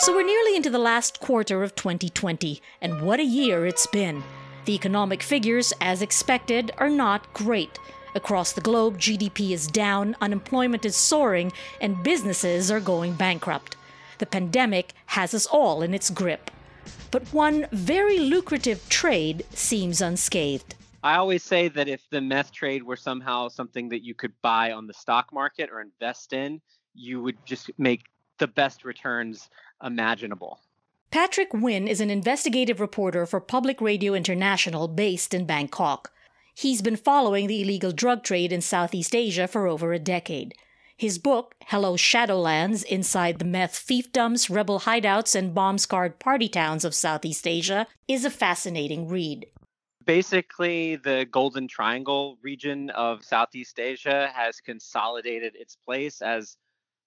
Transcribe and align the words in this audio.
So 0.00 0.14
we're 0.14 0.22
nearly 0.22 0.54
into 0.54 0.70
the 0.70 0.78
last 0.78 1.18
quarter 1.18 1.64
of 1.64 1.74
2020, 1.74 2.62
and 2.80 3.02
what 3.02 3.18
a 3.18 3.24
year 3.24 3.66
it's 3.66 3.88
been. 3.88 4.22
The 4.64 4.74
economic 4.76 5.24
figures, 5.24 5.72
as 5.80 6.02
expected, 6.02 6.70
are 6.78 6.88
not 6.88 7.32
great. 7.34 7.80
Across 8.14 8.52
the 8.52 8.60
globe, 8.60 8.98
GDP 8.98 9.50
is 9.50 9.66
down, 9.66 10.14
unemployment 10.20 10.84
is 10.84 10.94
soaring, 10.94 11.52
and 11.80 12.00
businesses 12.04 12.70
are 12.70 12.78
going 12.78 13.14
bankrupt. 13.14 13.74
The 14.18 14.26
pandemic 14.26 14.94
has 15.06 15.34
us 15.34 15.46
all 15.46 15.82
in 15.82 15.92
its 15.92 16.10
grip. 16.10 16.52
But 17.10 17.26
one 17.32 17.66
very 17.72 18.20
lucrative 18.20 18.88
trade 18.88 19.44
seems 19.50 20.00
unscathed. 20.00 20.76
I 21.02 21.16
always 21.16 21.42
say 21.42 21.66
that 21.66 21.88
if 21.88 22.08
the 22.10 22.20
meth 22.20 22.52
trade 22.52 22.84
were 22.84 22.96
somehow 22.96 23.48
something 23.48 23.88
that 23.88 24.04
you 24.04 24.14
could 24.14 24.32
buy 24.42 24.70
on 24.70 24.86
the 24.86 24.94
stock 24.94 25.32
market 25.32 25.70
or 25.72 25.80
invest 25.80 26.32
in, 26.32 26.60
you 26.94 27.20
would 27.20 27.44
just 27.44 27.70
make 27.78 28.04
the 28.38 28.48
best 28.48 28.84
returns 28.84 29.50
imaginable. 29.82 30.60
Patrick 31.10 31.54
Winn 31.54 31.88
is 31.88 32.00
an 32.00 32.10
investigative 32.10 32.80
reporter 32.80 33.24
for 33.24 33.40
Public 33.40 33.80
Radio 33.80 34.14
International 34.14 34.88
based 34.88 35.32
in 35.32 35.46
Bangkok. 35.46 36.12
He's 36.54 36.82
been 36.82 36.96
following 36.96 37.46
the 37.46 37.62
illegal 37.62 37.92
drug 37.92 38.24
trade 38.24 38.52
in 38.52 38.60
Southeast 38.60 39.14
Asia 39.14 39.46
for 39.48 39.66
over 39.66 39.92
a 39.92 39.98
decade. 39.98 40.54
His 40.96 41.16
book, 41.18 41.54
Hello 41.66 41.94
Shadowlands 41.94 42.82
Inside 42.82 43.38
the 43.38 43.44
Meth 43.44 43.74
Fiefdoms, 43.74 44.52
Rebel 44.52 44.80
Hideouts, 44.80 45.36
and 45.36 45.54
Bomb 45.54 45.78
Scarred 45.78 46.18
Party 46.18 46.48
Towns 46.48 46.84
of 46.84 46.94
Southeast 46.94 47.46
Asia, 47.46 47.86
is 48.08 48.24
a 48.24 48.30
fascinating 48.30 49.06
read. 49.06 49.46
Basically, 50.04 50.96
the 50.96 51.26
Golden 51.30 51.68
Triangle 51.68 52.36
region 52.42 52.90
of 52.90 53.24
Southeast 53.24 53.78
Asia 53.78 54.28
has 54.34 54.60
consolidated 54.60 55.54
its 55.54 55.76
place 55.76 56.20
as 56.20 56.56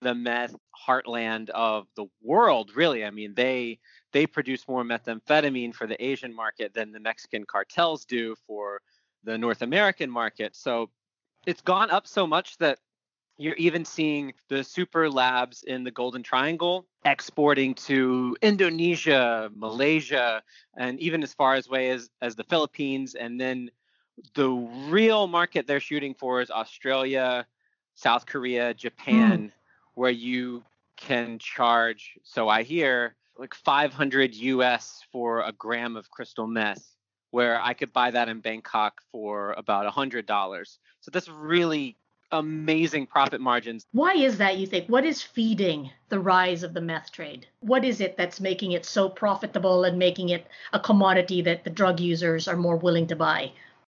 the 0.02 0.16
meth 0.16 0.56
heartland 0.88 1.50
of 1.50 1.88
the 1.96 2.06
world 2.22 2.72
really. 2.76 3.06
I 3.06 3.12
mean 3.12 3.34
they 3.36 3.80
they 4.12 4.26
produce 4.28 4.68
more 4.68 4.84
methamphetamine 4.84 5.74
for 5.74 5.88
the 5.88 6.04
asian 6.04 6.36
market 6.36 6.74
than 6.74 6.92
the 6.92 7.00
mexican 7.00 7.46
cartels 7.46 8.06
do 8.06 8.36
for 8.48 8.82
the 9.24 9.38
north 9.38 9.62
american 9.62 10.10
market. 10.10 10.56
So 10.56 10.90
it's 11.46 11.62
gone 11.62 11.92
up 11.92 12.08
so 12.08 12.28
much 12.28 12.58
that 12.58 12.80
you're 13.38 13.56
even 13.56 13.86
seeing 13.86 14.34
the 14.50 14.64
super 14.64 15.10
labs 15.10 15.64
in 15.64 15.84
the 15.84 15.92
golden 15.92 16.22
triangle 16.24 16.86
exporting 17.06 17.74
to 17.74 18.36
indonesia 18.42 19.50
malaysia 19.56 20.44
and 20.78 21.00
even 21.00 21.24
as 21.24 21.34
far 21.34 21.56
as 21.56 21.68
away 21.68 21.90
as, 21.92 22.10
as 22.22 22.36
the 22.36 22.44
philippines. 22.44 23.16
And 23.16 23.40
then 23.40 23.70
the 24.34 24.50
real 24.90 25.28
market 25.28 25.68
they're 25.68 25.80
shooting 25.80 26.14
for 26.14 26.42
is 26.42 26.52
australia 26.52 27.46
south 27.96 28.26
korea 28.26 28.74
japan 28.74 29.50
mm 29.50 29.52
where 29.96 30.12
you 30.12 30.64
can 30.98 31.40
charge, 31.40 32.18
so 32.24 32.48
I 32.48 32.64
hear, 32.64 33.16
like 33.38 33.56
500 33.56 34.36
US 34.36 35.02
for 35.12 35.42
a 35.42 35.52
gram 35.52 35.96
of 35.96 36.12
crystal 36.12 36.48
meth, 36.48 36.86
where 37.32 37.60
I 37.62 37.74
could 37.74 37.92
buy 37.92 38.12
that 38.12 38.30
in 38.30 38.40
Bangkok 38.40 39.02
for 39.12 39.54
about 39.54 39.92
$100. 39.92 40.78
So 41.00 41.12
that's 41.12 41.30
really 41.30 41.98
amazing 42.32 43.08
profit 43.08 43.42
margins. 43.42 43.86
Why 43.92 44.14
is 44.14 44.38
that, 44.38 44.58
you 44.58 44.68
think? 44.68 44.88
What 44.88 45.06
is 45.06 45.22
feeding 45.22 45.92
the 46.10 46.20
rise 46.20 46.64
of 46.64 46.74
the 46.74 46.82
meth 46.82 47.12
trade? 47.12 47.48
What 47.62 47.84
is 47.84 48.00
it 48.00 48.16
that's 48.16 48.40
making 48.40 48.74
it 48.74 48.86
so 48.86 49.10
profitable 49.10 49.84
and 49.84 49.98
making 49.98 50.30
it 50.30 50.48
a 50.72 50.80
commodity 50.80 51.42
that 51.42 51.64
the 51.64 51.70
drug 51.70 52.00
users 52.00 52.48
are 52.48 52.58
more 52.58 52.78
willing 52.78 53.08
to 53.08 53.16
buy? 53.16 53.52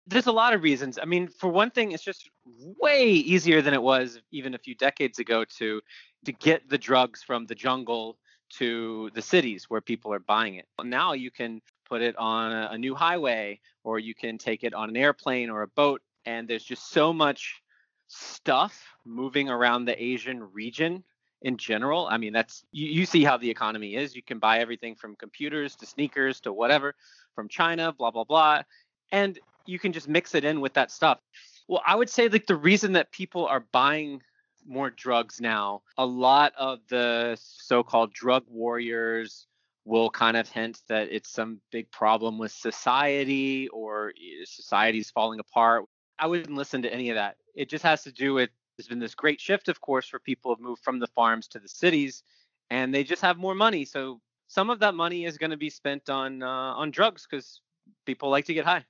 There's 0.08 0.27
a 0.27 0.31
lot 0.31 0.53
of 0.53 0.63
reasons. 0.63 0.97
I 1.02 1.05
mean, 1.05 1.27
for 1.27 1.50
one 1.50 1.69
thing, 1.69 1.91
it's 1.91 2.03
just 2.03 2.30
way 2.45 3.03
easier 3.03 3.61
than 3.61 3.73
it 3.73 3.81
was 3.81 4.19
even 4.31 4.53
a 4.53 4.58
few 4.58 4.75
decades 4.75 5.19
ago 5.19 5.45
to 5.58 5.81
to 6.25 6.31
get 6.31 6.69
the 6.69 6.77
drugs 6.77 7.23
from 7.23 7.45
the 7.45 7.55
jungle 7.55 8.17
to 8.50 9.09
the 9.13 9.22
cities 9.22 9.66
where 9.69 9.81
people 9.81 10.13
are 10.13 10.19
buying 10.19 10.55
it. 10.55 10.66
Now 10.83 11.13
you 11.13 11.31
can 11.31 11.61
put 11.88 12.02
it 12.02 12.16
on 12.17 12.52
a, 12.52 12.78
new 12.78 12.95
highway 12.95 13.59
or 13.84 14.00
you 14.00 14.13
can 14.13 14.38
take 14.38 14.63
it 14.63 14.73
on 14.73 14.90
an 14.90 14.97
airplane 14.97 15.50
or 15.50 15.62
a 15.62 15.68
boat 15.68 16.01
and 16.25 16.47
there's 16.47 16.63
just 16.63 16.91
so 16.91 17.13
much 17.13 17.62
stuff 18.07 18.85
moving 19.06 19.50
around 19.50 19.85
the 19.85 20.01
Asian 20.01 20.51
region 20.51 21.03
in 21.41 21.57
general. 21.57 22.07
I 22.07 22.18
mean, 22.18 22.34
that's 22.34 22.63
you, 22.72 22.88
you 22.88 23.06
see 23.06 23.24
how 23.24 23.38
the 23.38 23.50
economy 23.50 23.95
is. 23.95 24.16
You 24.16 24.24
can 24.24 24.39
buy 24.39 24.59
everything 24.59 24.95
from 24.95 25.16
computers 25.16 25.75
to 25.78 25.85
sneakers 25.85 26.39
to 26.41 26.53
whatever 26.53 26.95
from 27.35 27.47
China, 27.47 27.94
blah 27.94 28.12
blah 28.12 28.24
blah. 28.24 28.63
And 29.12 29.40
you 29.66 29.79
can 29.79 29.94
just 29.94 30.07
mix 30.07 30.35
it 30.35 30.45
in 30.45 30.62
with 30.62 30.73
that 30.73 30.91
stuff. 30.91 31.19
Well, 31.68 31.81
I 31.85 31.95
would 31.95 32.09
say 32.09 32.29
like 32.29 32.47
the 32.47 32.56
reason 32.56 32.94
that 32.94 33.12
people 33.12 33.45
are 33.45 33.66
buying 33.72 34.22
more 34.66 34.90
drugs 34.90 35.40
now, 35.41 35.81
a 35.97 36.06
lot 36.06 36.53
of 36.57 36.79
the 36.90 37.38
so-called 37.40 38.13
drug 38.13 38.44
warriors 38.47 39.47
will 39.85 40.09
kind 40.09 40.35
of 40.35 40.50
hint 40.50 40.81
that 40.90 41.07
it's 41.12 41.29
some 41.29 41.62
big 41.72 41.90
problem 41.91 42.38
with 42.38 42.51
society 42.51 43.69
or 43.69 44.09
eh, 44.09 44.44
society's 44.45 45.09
falling 45.09 45.39
apart. 45.39 45.85
I 46.19 46.28
wouldn't 46.28 46.57
listen 46.57 46.81
to 46.81 46.94
any 46.94 47.09
of 47.09 47.16
that. 47.16 47.38
It 47.56 47.69
just 47.69 47.84
has 47.84 48.03
to 48.03 48.12
do 48.12 48.34
with 48.34 48.50
there's 48.78 48.88
been 48.88 49.00
this 49.00 49.16
great 49.16 49.41
shift, 49.41 49.69
of 49.69 49.81
course, 49.81 50.07
for 50.07 50.19
people 50.19 50.51
have 50.51 50.59
moved 50.59 50.84
from 50.84 51.00
the 51.00 51.07
farms 51.07 51.47
to 51.50 51.59
the 51.59 51.68
cities, 51.68 52.22
and 52.69 52.94
they 52.94 53.03
just 53.03 53.24
have 53.24 53.38
more 53.38 53.56
money. 53.56 53.85
So 53.85 54.22
some 54.47 54.69
of 54.69 54.79
that 54.79 54.94
money 54.94 55.25
is 55.25 55.38
going 55.38 55.50
to 55.50 55.57
be 55.57 55.69
spent 55.69 56.09
on 56.09 56.44
uh, 56.44 56.47
on 56.75 56.91
drugs 56.91 57.25
because 57.29 57.62
people 58.06 58.29
like 58.29 58.45
to 58.45 58.53
get 58.53 58.66
high. 58.66 58.85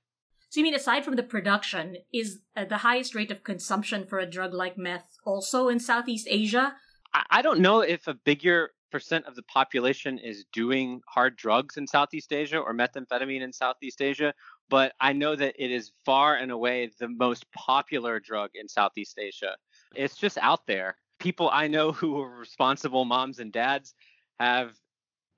So 0.50 0.60
you 0.60 0.64
mean 0.64 0.76
aside 0.76 1.04
from 1.04 1.16
the 1.16 1.24
production, 1.24 1.98
is 2.14 2.40
uh, 2.56 2.66
the 2.66 2.78
highest 2.78 3.16
rate 3.16 3.32
of 3.32 3.44
consumption 3.44 4.06
for 4.06 4.20
a 4.20 4.30
drug 4.30 4.54
like 4.54 4.78
meth 4.78 5.18
also 5.26 5.68
in 5.68 5.80
Southeast 5.80 6.28
Asia? 6.30 6.76
I 7.30 7.42
don't 7.42 7.60
know 7.60 7.82
if 7.82 8.08
a 8.08 8.14
bigger 8.14 8.72
percent 8.92 9.26
of 9.26 9.36
the 9.36 9.44
population 9.44 10.18
is 10.18 10.46
doing 10.54 11.02
hard 11.08 11.36
drugs 11.36 11.78
in 11.78 11.88
Southeast 11.88 12.32
Asia 12.32 12.58
or 12.58 12.74
methamphetamine 12.74 13.42
in 13.42 13.52
Southeast 13.52 14.02
Asia, 14.02 14.34
but 14.70 14.94
I 15.00 15.14
know 15.14 15.36
that 15.36 15.56
it 15.58 15.72
is 15.72 15.92
far 16.06 16.36
and 16.36 16.52
away 16.52 16.90
the 17.00 17.10
most 17.10 17.46
popular 17.52 18.20
drug 18.20 18.52
in 18.56 18.68
Southeast 18.68 19.18
Asia. 19.20 19.56
It's 19.96 20.16
just 20.16 20.38
out 20.42 20.66
there. 20.68 20.96
People 21.20 21.50
I 21.52 21.68
know 21.68 21.92
who 21.92 22.22
are 22.22 22.38
responsible 22.38 23.06
moms 23.06 23.40
and 23.40 23.52
dads 23.52 23.94
have 24.40 24.74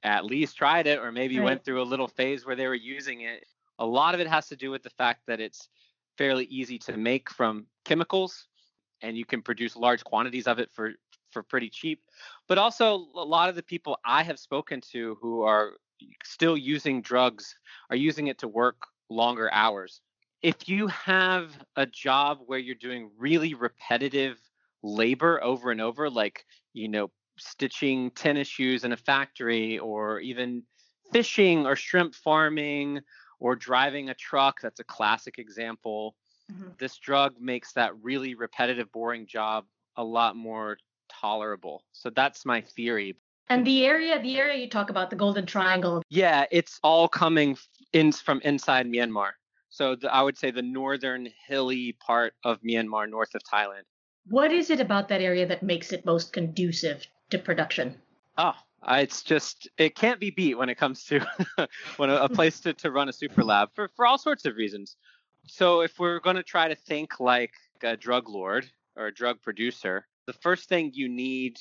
at 0.03 0.25
least 0.25 0.57
tried 0.57 0.87
it 0.87 0.99
or 0.99 1.11
maybe 1.11 1.39
right. 1.39 1.45
went 1.45 1.65
through 1.65 1.81
a 1.81 1.83
little 1.83 2.07
phase 2.07 2.45
where 2.45 2.55
they 2.55 2.67
were 2.67 2.75
using 2.75 3.21
it. 3.21 3.45
A 3.79 3.85
lot 3.85 4.13
of 4.13 4.21
it 4.21 4.27
has 4.27 4.47
to 4.49 4.55
do 4.55 4.71
with 4.71 4.83
the 4.83 4.89
fact 4.91 5.21
that 5.27 5.39
it's 5.39 5.69
fairly 6.17 6.45
easy 6.45 6.77
to 6.77 6.97
make 6.97 7.29
from 7.29 7.65
chemicals 7.85 8.47
and 9.01 9.17
you 9.17 9.25
can 9.25 9.41
produce 9.41 9.75
large 9.75 10.03
quantities 10.03 10.47
of 10.47 10.59
it 10.59 10.69
for 10.73 10.91
for 11.31 11.43
pretty 11.43 11.69
cheap. 11.69 12.01
But 12.47 12.57
also 12.57 13.07
a 13.15 13.23
lot 13.23 13.49
of 13.49 13.55
the 13.55 13.63
people 13.63 13.97
I 14.05 14.23
have 14.23 14.39
spoken 14.39 14.81
to 14.91 15.17
who 15.21 15.43
are 15.43 15.73
still 16.23 16.57
using 16.57 17.01
drugs 17.01 17.55
are 17.89 17.95
using 17.95 18.27
it 18.27 18.39
to 18.39 18.47
work 18.47 18.77
longer 19.09 19.51
hours. 19.53 20.01
If 20.41 20.67
you 20.69 20.87
have 20.87 21.51
a 21.75 21.85
job 21.85 22.39
where 22.45 22.59
you're 22.59 22.75
doing 22.75 23.11
really 23.17 23.53
repetitive 23.53 24.39
labor 24.81 25.43
over 25.43 25.71
and 25.71 25.81
over 25.81 26.09
like, 26.09 26.45
you 26.73 26.87
know, 26.87 27.11
stitching 27.37 28.11
tennis 28.11 28.47
shoes 28.47 28.83
in 28.83 28.91
a 28.91 28.97
factory 28.97 29.79
or 29.79 30.19
even 30.19 30.63
fishing 31.11 31.65
or 31.65 31.75
shrimp 31.75 32.15
farming 32.15 33.01
or 33.39 33.55
driving 33.55 34.09
a 34.09 34.13
truck. 34.13 34.61
That's 34.61 34.79
a 34.79 34.83
classic 34.83 35.39
example. 35.39 36.15
Mm-hmm. 36.51 36.69
This 36.77 36.97
drug 36.97 37.35
makes 37.39 37.73
that 37.73 37.91
really 38.01 38.35
repetitive, 38.35 38.91
boring 38.91 39.27
job 39.27 39.65
a 39.95 40.03
lot 40.03 40.35
more 40.35 40.77
tolerable. 41.09 41.83
So 41.91 42.09
that's 42.09 42.45
my 42.45 42.61
theory. 42.61 43.15
And 43.49 43.65
the 43.65 43.85
area, 43.85 44.21
the 44.21 44.37
area 44.37 44.59
you 44.59 44.69
talk 44.69 44.89
about, 44.91 45.09
the 45.09 45.15
Golden 45.15 45.45
Triangle. 45.45 46.03
Yeah, 46.09 46.45
it's 46.51 46.79
all 46.83 47.07
coming 47.07 47.57
in 47.93 48.11
from 48.11 48.41
inside 48.43 48.85
Myanmar. 48.85 49.31
So 49.69 49.95
the, 49.95 50.13
I 50.13 50.21
would 50.21 50.37
say 50.37 50.51
the 50.51 50.61
northern 50.61 51.27
hilly 51.47 51.97
part 51.99 52.33
of 52.43 52.61
Myanmar, 52.61 53.09
north 53.09 53.33
of 53.33 53.41
Thailand. 53.43 53.83
What 54.27 54.51
is 54.51 54.69
it 54.69 54.79
about 54.79 55.07
that 55.09 55.21
area 55.21 55.47
that 55.47 55.63
makes 55.63 55.91
it 55.91 56.05
most 56.05 56.31
conducive 56.33 57.07
to 57.31 57.39
production? 57.39 57.95
Oh, 58.37 58.53
it's 58.87 59.23
just 59.23 59.69
it 59.77 59.95
can't 59.95 60.19
be 60.19 60.31
beat 60.31 60.57
when 60.57 60.69
it 60.69 60.75
comes 60.75 61.03
to 61.05 61.25
when 61.97 62.09
a, 62.09 62.15
a, 62.15 62.29
place 62.29 62.59
to, 62.61 62.73
to 62.73 62.91
run 62.91 63.09
a 63.09 63.13
super 63.13 63.43
lab 63.43 63.69
for, 63.73 63.89
for 63.95 64.05
all 64.05 64.17
sorts 64.17 64.45
of 64.45 64.55
reasons. 64.55 64.95
So 65.47 65.81
if 65.81 65.99
we're 65.99 66.19
going 66.19 66.35
to 66.35 66.43
try 66.43 66.67
to 66.67 66.75
think 66.75 67.19
like 67.19 67.53
a 67.83 67.97
drug 67.97 68.29
lord 68.29 68.69
or 68.95 69.07
a 69.07 69.13
drug 69.13 69.41
producer, 69.41 70.07
the 70.27 70.33
first 70.33 70.69
thing 70.69 70.91
you 70.93 71.09
need 71.09 71.59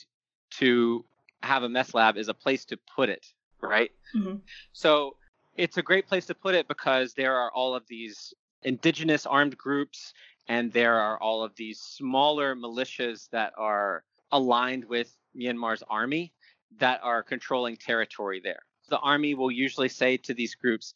to 0.50 1.04
have 1.42 1.62
a 1.62 1.68
meth 1.68 1.94
lab 1.94 2.16
is 2.16 2.28
a 2.28 2.34
place 2.34 2.64
to 2.66 2.78
put 2.94 3.08
it, 3.08 3.26
right? 3.60 3.90
Mm-hmm. 4.14 4.36
So 4.72 5.16
it's 5.56 5.76
a 5.76 5.82
great 5.82 6.06
place 6.06 6.26
to 6.26 6.34
put 6.34 6.54
it 6.54 6.68
because 6.68 7.14
there 7.14 7.36
are 7.36 7.50
all 7.52 7.74
of 7.74 7.84
these 7.88 8.34
indigenous 8.62 9.26
armed 9.26 9.56
groups 9.56 10.12
and 10.48 10.72
there 10.72 10.98
are 10.98 11.20
all 11.20 11.42
of 11.42 11.54
these 11.56 11.80
smaller 11.80 12.54
militias 12.54 13.28
that 13.30 13.52
are 13.56 14.02
aligned 14.32 14.84
with 14.84 15.14
Myanmar's 15.36 15.82
army 15.88 16.32
that 16.78 17.00
are 17.02 17.22
controlling 17.22 17.76
territory 17.76 18.40
there. 18.42 18.60
The 18.88 18.98
army 18.98 19.34
will 19.34 19.50
usually 19.50 19.88
say 19.88 20.16
to 20.18 20.34
these 20.34 20.54
groups, 20.54 20.94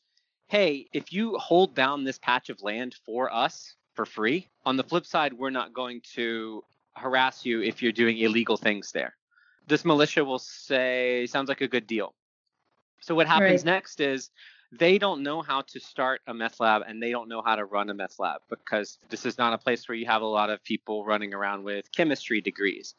hey, 0.49 0.87
if 0.93 1.13
you 1.13 1.37
hold 1.39 1.75
down 1.75 2.05
this 2.05 2.19
patch 2.19 2.51
of 2.51 2.63
land 2.63 2.95
for 3.07 3.33
us 3.33 3.75
for 3.95 4.07
free, 4.07 4.49
on 4.65 4.77
the 4.77 4.85
flip 4.85 5.07
side, 5.07 5.33
we're 5.33 5.51
not 5.51 5.73
going 5.73 6.01
to 6.15 6.63
harass 6.95 7.45
you 7.45 7.63
if 7.63 7.83
you're 7.83 7.93
doing 7.93 8.19
illegal 8.19 8.57
things 8.57 8.93
there. 8.93 9.15
this 9.67 9.85
militia 9.85 10.25
will 10.25 10.39
say, 10.41 11.25
sounds 11.27 11.49
like 11.49 11.61
a 11.61 11.69
good 11.69 11.87
deal. 11.87 12.15
So 13.01 13.15
what 13.15 13.27
happens 13.27 13.65
Right. 13.65 13.75
next 13.75 14.01
is 14.01 14.31
they 14.73 14.99
don't 14.99 15.23
know 15.23 15.43
how 15.43 15.63
to 15.63 15.81
start 15.81 16.21
a 16.27 16.35
meth 16.35 16.59
lab 16.61 16.83
and 16.87 17.03
they 17.03 17.11
don't 17.11 17.29
know 17.29 17.43
how 17.43 17.57
to 17.57 17.65
run 17.65 17.91
a 17.91 17.95
meth 17.95 18.19
lab 18.19 18.41
because 18.49 18.99
this 19.09 19.25
is 19.25 19.39
not 19.39 19.53
a 19.53 19.59
place 19.59 19.89
where 19.89 19.97
you 19.97 20.07
have 20.07 20.23
a 20.23 20.27
lot 20.27 20.51
of 20.51 20.63
people 20.65 21.05
running 21.05 21.33
around 21.35 21.63
with 21.63 21.91
chemistry 21.93 22.41
degrees. 22.41 22.95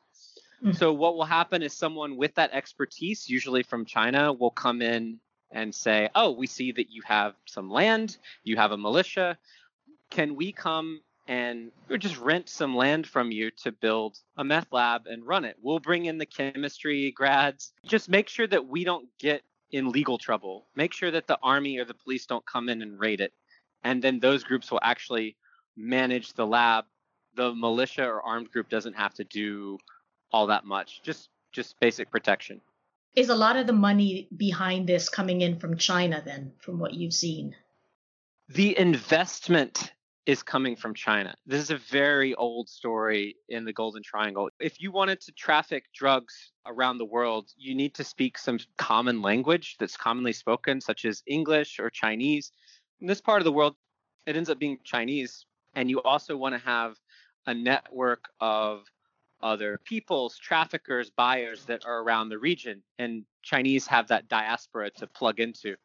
Mhm. 0.63 0.75
So 0.77 0.93
what 0.93 1.15
will 1.15 1.25
happen 1.25 1.61
is 1.61 1.73
someone 1.73 2.15
with 2.15 2.35
that 2.35 2.51
expertise, 2.53 3.29
usually 3.29 3.63
from 3.63 3.85
China, 3.85 4.31
will 4.31 4.51
come 4.51 4.81
in 4.81 5.19
and 5.51 5.73
say, 5.75 6.09
"Oh, 6.15 6.31
we 6.31 6.47
see 6.47 6.71
that 6.71 6.89
you 6.89 7.01
have 7.05 7.35
some 7.45 7.69
land, 7.69 8.17
you 8.43 8.55
have 8.55 8.71
a 8.71 8.77
militia. 8.77 9.37
Can 10.09 10.35
we 10.35 10.51
come 10.51 11.01
and 11.27 11.71
just 11.99 12.17
rent 12.17 12.49
some 12.49 12.75
land 12.75 13.07
from 13.07 13.31
you 13.31 13.51
to 13.51 13.71
build 13.71 14.17
a 14.37 14.43
meth 14.43 14.71
lab 14.71 15.07
and 15.07 15.25
run 15.25 15.45
it? 15.45 15.57
We'll 15.61 15.79
bring 15.79 16.05
in 16.05 16.17
the 16.17 16.25
chemistry 16.25 17.11
grads. 17.11 17.73
Just 17.85 18.09
make 18.09 18.29
sure 18.29 18.47
that 18.47 18.65
we 18.65 18.83
don't 18.83 19.07
get 19.19 19.43
in 19.71 19.89
legal 19.91 20.17
trouble. 20.17 20.67
Make 20.75 20.93
sure 20.93 21.11
that 21.11 21.27
the 21.27 21.39
army 21.41 21.77
or 21.77 21.85
the 21.85 21.93
police 21.93 22.25
don't 22.25 22.45
come 22.45 22.69
in 22.69 22.81
and 22.81 22.99
raid 22.99 23.21
it. 23.21 23.33
And 23.83 24.01
then 24.01 24.19
those 24.19 24.43
groups 24.43 24.71
will 24.71 24.79
actually 24.81 25.35
manage 25.75 26.33
the 26.33 26.47
lab. 26.47 26.85
The 27.35 27.53
militia 27.53 28.05
or 28.05 28.21
armed 28.21 28.51
group 28.51 28.69
doesn't 28.69 28.95
have 28.95 29.13
to 29.15 29.23
do 29.23 29.79
all 30.33 30.47
that 30.47 30.65
much. 30.65 31.01
Just 31.03 31.29
just 31.53 31.79
basic 31.79 32.11
protection. 32.11 32.59
Is 33.15 33.29
a 33.29 33.35
lot 33.35 33.55
of 33.55 33.67
the 33.67 33.73
money 33.73 34.27
behind 34.35 34.89
this 34.89 35.07
coming 35.07 35.41
in 35.41 35.59
from 35.59 35.77
China 35.77 36.21
then, 36.25 36.51
from 36.57 36.79
what 36.79 36.95
you've 36.95 37.13
seen? 37.13 37.55
The 38.49 38.77
investment 38.77 39.93
is 40.25 40.41
coming 40.41 40.75
from 40.75 40.93
China. 40.95 41.35
This 41.45 41.61
is 41.61 41.69
a 41.69 41.77
very 41.77 42.33
old 42.35 42.69
story 42.69 43.35
in 43.49 43.65
the 43.65 43.73
Golden 43.73 44.01
Triangle. 44.01 44.49
If 44.59 44.81
you 44.81 44.91
wanted 44.91 45.21
to 45.21 45.31
traffic 45.33 45.85
drugs 45.93 46.51
around 46.65 46.97
the 46.97 47.05
world, 47.05 47.51
you 47.57 47.75
need 47.75 47.93
to 47.95 48.03
speak 48.03 48.37
some 48.37 48.57
common 48.77 49.21
language 49.21 49.75
that's 49.79 49.97
commonly 49.97 50.33
spoken, 50.33 50.81
such 50.81 51.05
as 51.05 51.21
English 51.27 51.79
or 51.79 51.89
Chinese. 51.89 52.51
In 52.99 53.07
this 53.07 53.21
part 53.21 53.41
of 53.41 53.45
the 53.45 53.51
world, 53.51 53.75
it 54.25 54.37
ends 54.37 54.49
up 54.49 54.59
being 54.59 54.79
Chinese. 54.83 55.45
And 55.75 55.89
you 55.89 56.01
also 56.01 56.37
want 56.37 56.55
to 56.55 56.61
have 56.61 56.95
a 57.45 57.53
network 57.53 58.25
of 58.39 58.85
other 59.43 59.79
peoples, 59.83 60.37
traffickers, 60.37 61.11
buyers 61.11 61.65
that 61.65 61.85
are 61.85 61.99
around 62.01 62.29
the 62.29 62.39
region. 62.39 62.81
And 62.97 63.25
Chinese 63.43 63.85
have 63.87 64.07
that 64.07 64.27
diaspora 64.29 64.89
to 64.91 65.07
plug 65.07 65.39
into. 65.39 65.75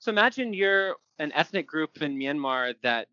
So 0.00 0.10
imagine 0.10 0.52
you're 0.52 0.96
an 1.18 1.32
ethnic 1.32 1.66
group 1.66 2.02
in 2.02 2.18
Myanmar 2.18 2.74
that 2.82 3.08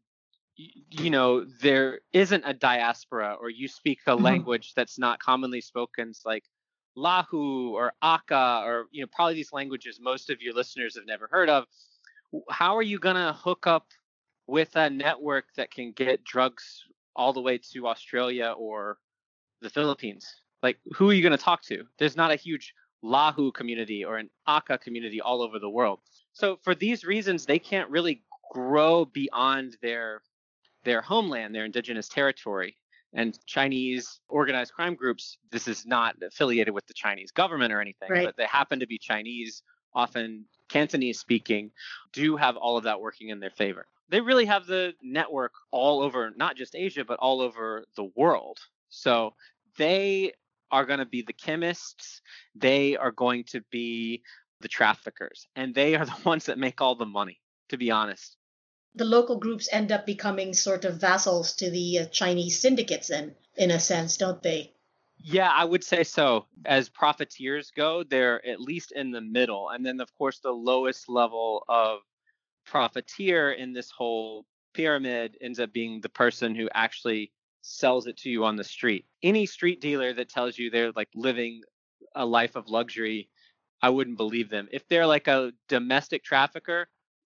you 0.56 1.10
know 1.10 1.46
there 1.62 2.00
isn't 2.14 2.44
a 2.46 2.54
diaspora 2.54 3.36
or 3.40 3.50
you 3.50 3.68
speak 3.68 4.00
a 4.08 4.12
Mhm. 4.12 4.22
language 4.22 4.74
that's 4.76 5.00
not 5.00 5.20
commonly 5.20 5.62
spoken 5.62 6.10
it's 6.10 6.26
like 6.26 6.46
lahu 6.96 7.72
or 7.72 7.94
Akha 8.04 8.64
or 8.64 8.88
you 8.92 9.02
know 9.02 9.08
probably 9.12 9.34
these 9.34 9.52
languages 9.52 10.00
most 10.00 10.30
of 10.30 10.42
your 10.42 10.54
listeners 10.54 10.96
have 10.96 11.08
never 11.08 11.28
heard 11.28 11.50
of 11.50 11.66
how 12.52 12.78
are 12.78 12.84
you 12.84 13.00
going 13.00 13.16
to 13.16 13.34
hook 13.34 13.66
up 13.66 13.88
with 14.46 14.76
a 14.76 14.90
network 14.90 15.46
that 15.56 15.72
can 15.72 15.92
get 15.92 16.24
drugs 16.24 16.84
all 17.16 17.34
the 17.34 17.42
way 17.42 17.58
to 17.58 17.88
australia 17.88 18.54
or 18.58 19.00
the 19.64 19.70
philippines. 19.70 20.26
Like 20.62 20.78
who 20.96 21.10
are 21.10 21.14
you 21.14 21.22
going 21.22 21.38
to 21.38 21.44
talk 21.44 21.62
to? 21.64 21.84
There's 21.98 22.16
not 22.16 22.32
a 22.32 22.36
huge 22.36 22.74
lahu 23.04 23.54
community 23.54 24.06
or 24.06 24.18
an 24.18 24.30
Akha 24.48 24.80
community 24.80 25.20
all 25.20 25.42
over 25.42 25.60
the 25.60 25.70
world. 25.70 26.00
So 26.34 26.58
for 26.64 26.74
these 26.76 27.04
reasons 27.04 27.46
they 27.46 27.60
can't 27.60 27.90
really 27.90 28.24
grow 28.54 29.06
beyond 29.06 29.78
their 29.82 30.22
their 30.84 31.02
homeland 31.02 31.54
their 31.56 31.66
indigenous 31.66 32.08
territory. 32.08 32.78
And 33.16 33.38
chinese 33.46 34.22
organized 34.30 34.74
crime 34.74 34.96
groups 34.96 35.38
this 35.52 35.68
is 35.68 35.86
not 35.86 36.16
affiliated 36.30 36.74
with 36.74 36.86
the 36.88 36.94
chinese 36.94 37.32
government 37.32 37.72
or 37.74 37.80
anything 37.82 38.10
Right. 38.10 38.26
but 38.26 38.38
they 38.38 38.46
happen 38.46 38.80
to 38.80 38.88
be 38.88 38.98
chinese 38.98 39.62
often 39.94 40.46
cantonese 40.70 41.20
speaking 41.20 41.70
do 42.14 42.36
have 42.38 42.56
all 42.58 42.76
of 42.78 42.84
that 42.86 43.00
working 43.00 43.30
in 43.30 43.40
their 43.40 43.52
favor. 43.52 43.86
They 44.10 44.22
really 44.22 44.46
have 44.46 44.66
the 44.66 44.94
network 45.04 45.54
all 45.72 46.02
over 46.02 46.32
not 46.36 46.56
just 46.56 46.74
asia 46.76 47.04
but 47.06 47.20
all 47.20 47.40
over 47.42 47.86
the 47.96 48.10
world. 48.16 48.58
So 48.90 49.36
they 49.78 50.34
are 50.72 50.86
going 50.86 51.00
to 51.00 51.06
be 51.06 51.22
the 51.22 51.34
chemists 51.34 52.22
they 52.56 52.96
are 52.98 53.12
going 53.12 53.44
to 53.44 53.62
be 53.72 54.22
the 54.62 54.68
traffickers 54.68 55.48
and 55.56 55.74
they 55.76 55.96
are 55.96 56.06
the 56.14 56.18
ones 56.26 56.46
that 56.46 56.58
make 56.58 56.82
all 56.82 56.96
the 56.96 57.06
money 57.06 57.40
to 57.70 57.78
be 57.78 57.92
honest 57.92 58.38
The 58.96 59.06
local 59.06 59.38
groups 59.38 59.70
end 59.72 59.92
up 59.92 60.06
becoming 60.06 60.54
sort 60.54 60.86
of 60.86 61.02
vassals 61.02 61.56
to 61.58 61.70
the 61.72 62.00
uh, 62.00 62.06
Chinese 62.06 62.60
syndicates, 62.60 63.08
then, 63.08 63.36
in 63.58 63.72
a 63.72 63.80
sense, 63.80 64.18
don't 64.18 64.42
they? 64.44 64.74
yeah 65.24 65.50
i 65.50 65.64
would 65.64 65.84
say 65.84 66.04
so 66.04 66.46
as 66.66 66.90
profiteers 66.90 67.72
go 67.72 68.04
they're 68.04 68.46
at 68.46 68.60
least 68.60 68.92
in 68.92 69.12
the 69.12 69.22
middle 69.22 69.70
and 69.70 69.86
then 69.86 70.00
of 70.02 70.14
course 70.16 70.40
the 70.40 70.52
lowest 70.52 71.08
level 71.08 71.64
of 71.70 72.00
profiteer 72.66 73.52
in 73.52 73.74
this 73.74 73.90
whole 73.90 74.46
pyramid 74.74 75.38
ends 75.42 75.60
up 75.60 75.72
being 75.72 76.02
the 76.02 76.10
person 76.10 76.54
who 76.54 76.70
actually 76.74 77.32
sells 77.64 78.08
it 78.08 78.18
to 78.18 78.30
you 78.30 78.46
on 78.46 78.56
the 78.58 78.64
street 78.64 79.06
any 79.24 79.46
street 79.46 79.82
dealer 79.82 80.14
that 80.14 80.30
tells 80.30 80.58
you 80.58 80.70
they're 80.70 80.92
like 80.94 81.10
living 81.16 81.62
a 82.16 82.26
life 82.26 82.56
of 82.56 82.68
luxury 82.70 83.30
i 83.82 83.90
wouldn't 83.90 84.18
believe 84.18 84.50
them 84.50 84.68
if 84.72 84.88
they're 84.90 85.08
like 85.08 85.28
a 85.28 85.52
domestic 85.70 86.24
trafficker 86.24 86.88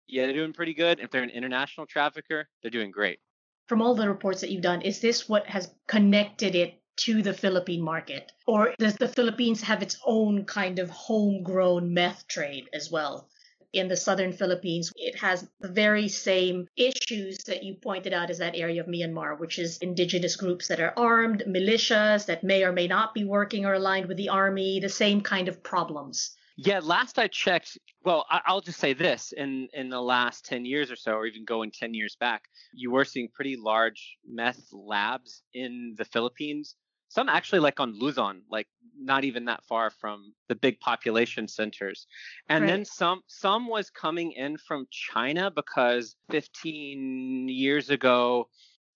yeah 0.08 0.26
they're 0.26 0.36
doing 0.36 0.54
pretty 0.54 0.74
good 0.74 1.00
if 1.00 1.12
they're 1.12 1.24
an 1.24 1.30
international 1.32 1.88
trafficker 1.88 2.48
they're 2.62 2.72
doing 2.72 2.92
great 2.92 3.20
From 3.68 3.82
all 3.82 3.96
the 3.96 4.10
reports 4.10 4.42
that 4.42 4.50
you've 4.52 4.64
done, 4.64 4.82
is 4.82 5.00
this 5.00 5.30
what 5.30 5.46
has 5.48 5.74
connected 5.88 6.56
it 6.56 6.82
to 7.06 7.22
the 7.22 7.34
Philippine 7.34 7.82
market? 7.82 8.32
Or 8.48 8.74
does 8.80 8.96
the 8.96 9.08
Philippines 9.08 9.62
have 9.62 9.82
its 9.84 9.98
own 10.06 10.46
kind 10.46 10.80
of 10.80 10.90
homegrown 10.90 11.94
meth 11.94 12.28
trade 12.28 12.70
as 12.74 12.92
well? 12.92 13.30
In 13.72 13.88
the 13.88 13.96
southern 13.96 14.34
Philippines, 14.34 14.92
it 14.96 15.20
has 15.20 15.48
the 15.60 15.68
very 15.68 16.08
same 16.08 16.68
issues 16.76 17.38
that 17.46 17.64
you 17.64 17.76
pointed 17.76 18.14
out 18.14 18.32
as 18.32 18.40
that 18.40 18.56
area 18.56 18.82
of 18.82 18.88
Myanmar, 18.88 19.40
which 19.40 19.60
is 19.60 19.78
indigenous 19.78 20.36
groups 20.36 20.68
that 20.70 20.80
are 20.80 20.94
armed, 20.98 21.44
militias 21.48 22.26
that 22.26 22.44
may 22.44 22.64
or 22.64 22.72
may 22.72 22.88
not 22.88 23.14
be 23.14 23.24
working 23.24 23.66
or 23.66 23.74
aligned 23.74 24.08
with 24.08 24.18
the 24.18 24.30
army, 24.30 24.80
the 24.80 24.90
same 24.90 25.22
kind 25.22 25.48
of 25.48 25.62
problems. 25.62 26.32
Yeah, 26.58 26.80
last 26.84 27.18
I 27.20 27.28
checked, 27.28 27.78
well, 28.04 28.26
I'll 28.30 28.60
just 28.60 28.80
say 28.80 28.94
this: 28.94 29.32
in 29.32 29.70
in 29.74 29.90
the 29.90 30.02
last 30.02 30.46
ten 30.46 30.66
years 30.66 30.92
or 30.92 30.98
so, 30.98 31.14
or 31.14 31.26
even 31.26 31.46
going 31.46 31.72
ten 31.72 31.94
years 31.94 32.18
back, 32.20 32.50
you 32.74 32.92
were 32.92 33.06
seeing 33.06 33.30
pretty 33.30 33.56
large 33.56 34.18
meth 34.28 34.68
labs 34.74 35.42
in 35.54 35.96
the 35.98 36.06
Philippines. 36.06 36.76
Some 37.10 37.28
actually, 37.30 37.60
like 37.60 37.80
on 37.80 37.98
Luzon, 37.98 38.44
like 38.50 38.68
not 38.98 39.24
even 39.24 39.46
that 39.46 39.64
far 39.66 39.90
from 39.90 40.34
the 40.48 40.56
big 40.56 40.80
population 40.80 41.48
centers, 41.48 42.08
and 42.48 42.68
then 42.68 42.86
some 42.86 43.22
some 43.28 43.68
was 43.68 43.90
coming 43.90 44.32
in 44.32 44.58
from 44.58 44.88
China 44.92 45.52
because 45.52 46.16
15 46.32 47.50
years 47.50 47.90
ago 47.90 48.48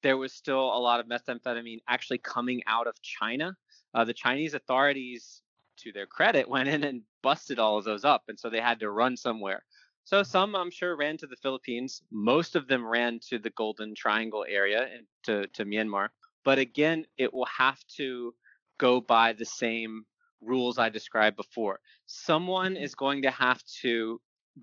there 0.04 0.18
was 0.18 0.34
still 0.34 0.60
a 0.60 0.78
lot 0.78 1.00
of 1.00 1.08
methamphetamine 1.08 1.80
actually 1.88 2.20
coming 2.20 2.62
out 2.68 2.88
of 2.88 3.02
China. 3.02 3.56
Uh, 3.96 4.04
the 4.04 4.14
Chinese 4.14 4.54
authorities 4.54 5.42
to 5.78 5.92
their 5.92 6.06
credit, 6.06 6.48
went 6.50 6.70
in 6.70 6.84
and 6.84 7.02
busted 7.24 7.58
all 7.58 7.78
of 7.78 7.86
those 7.86 8.06
up. 8.06 8.24
And 8.28 8.40
so 8.40 8.50
they 8.50 8.60
had 8.60 8.80
to 8.82 8.92
run 8.92 9.18
somewhere. 9.18 9.64
So 10.06 10.22
some, 10.22 10.56
I'm 10.56 10.70
sure, 10.70 10.98
ran 10.98 11.18
to 11.18 11.28
the 11.28 11.38
Philippines. 11.38 12.02
Most 12.12 12.56
of 12.58 12.68
them 12.68 12.86
ran 12.86 13.20
to 13.30 13.40
the 13.40 13.52
Golden 13.52 13.96
Triangle 13.96 14.46
area 14.48 14.90
and 14.94 15.08
to, 15.24 15.48
to 15.54 15.66
Myanmar. 15.66 16.10
But 16.44 16.60
again, 16.60 17.06
it 17.18 17.34
will 17.34 17.48
have 17.58 17.80
to 17.98 18.34
go 18.78 19.02
by 19.02 19.34
the 19.34 19.46
same 19.46 20.06
rules 20.42 20.78
I 20.78 20.90
described 20.90 21.38
before. 21.38 21.80
Someone 22.06 22.76
mm-hmm. 22.76 22.84
is 22.84 22.96
going 22.96 23.22
to 23.24 23.32
have 23.32 23.62
to 23.82 24.20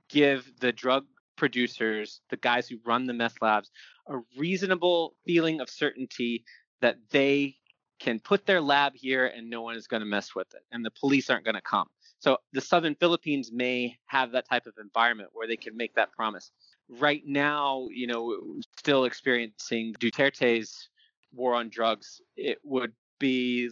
give 0.09 0.51
the 0.61 0.73
drug 0.73 1.05
producers, 1.37 2.21
the 2.31 2.37
guys 2.37 2.69
who 2.69 2.77
run 2.85 3.07
the 3.07 3.15
meth 3.15 3.37
labs, 3.41 3.71
a 4.09 4.19
reasonable 4.37 5.15
feeling 5.27 5.61
of 5.61 5.71
certainty 5.71 6.45
that 6.83 6.97
they 7.11 7.57
can 7.99 8.19
put 8.19 8.47
their 8.47 8.61
lab 8.61 8.93
here 8.95 9.27
and 9.27 9.49
no 9.49 9.63
one 9.63 9.77
is 9.77 9.87
going 9.87 10.01
to 10.01 10.07
mess 10.07 10.35
with 10.35 10.49
it 10.55 10.63
and 10.73 10.85
the 10.85 10.91
police 10.91 11.31
aren't 11.31 11.45
going 11.45 11.55
to 11.55 11.63
come. 11.63 11.87
So 12.19 12.39
the 12.53 12.61
southern 12.61 12.95
Philippines 12.95 13.51
may 13.53 13.97
have 14.07 14.33
that 14.33 14.49
type 14.49 14.67
of 14.67 14.75
environment 14.79 15.31
where 15.33 15.47
they 15.47 15.57
can 15.57 15.77
make 15.77 15.95
that 15.95 16.13
promise. 16.13 16.51
Right 16.89 17.23
now, 17.25 17.89
you 17.91 18.07
know, 18.07 18.37
still 18.79 19.05
experiencing 19.05 19.95
Duterte's 20.01 20.89
war 21.33 21.55
on 21.55 21.69
drugs, 21.69 22.21
it 22.37 22.59
would 22.65 22.93
be 23.19 23.71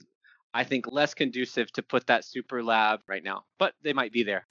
I 0.54 0.64
think 0.64 0.86
less 0.90 1.14
conducive 1.14 1.70
to 1.72 1.82
put 1.82 2.06
that 2.06 2.24
super 2.24 2.62
lab 2.62 3.00
right 3.06 3.22
now, 3.22 3.44
but 3.58 3.74
they 3.82 3.92
might 3.92 4.12
be 4.12 4.22
there. 4.22 4.46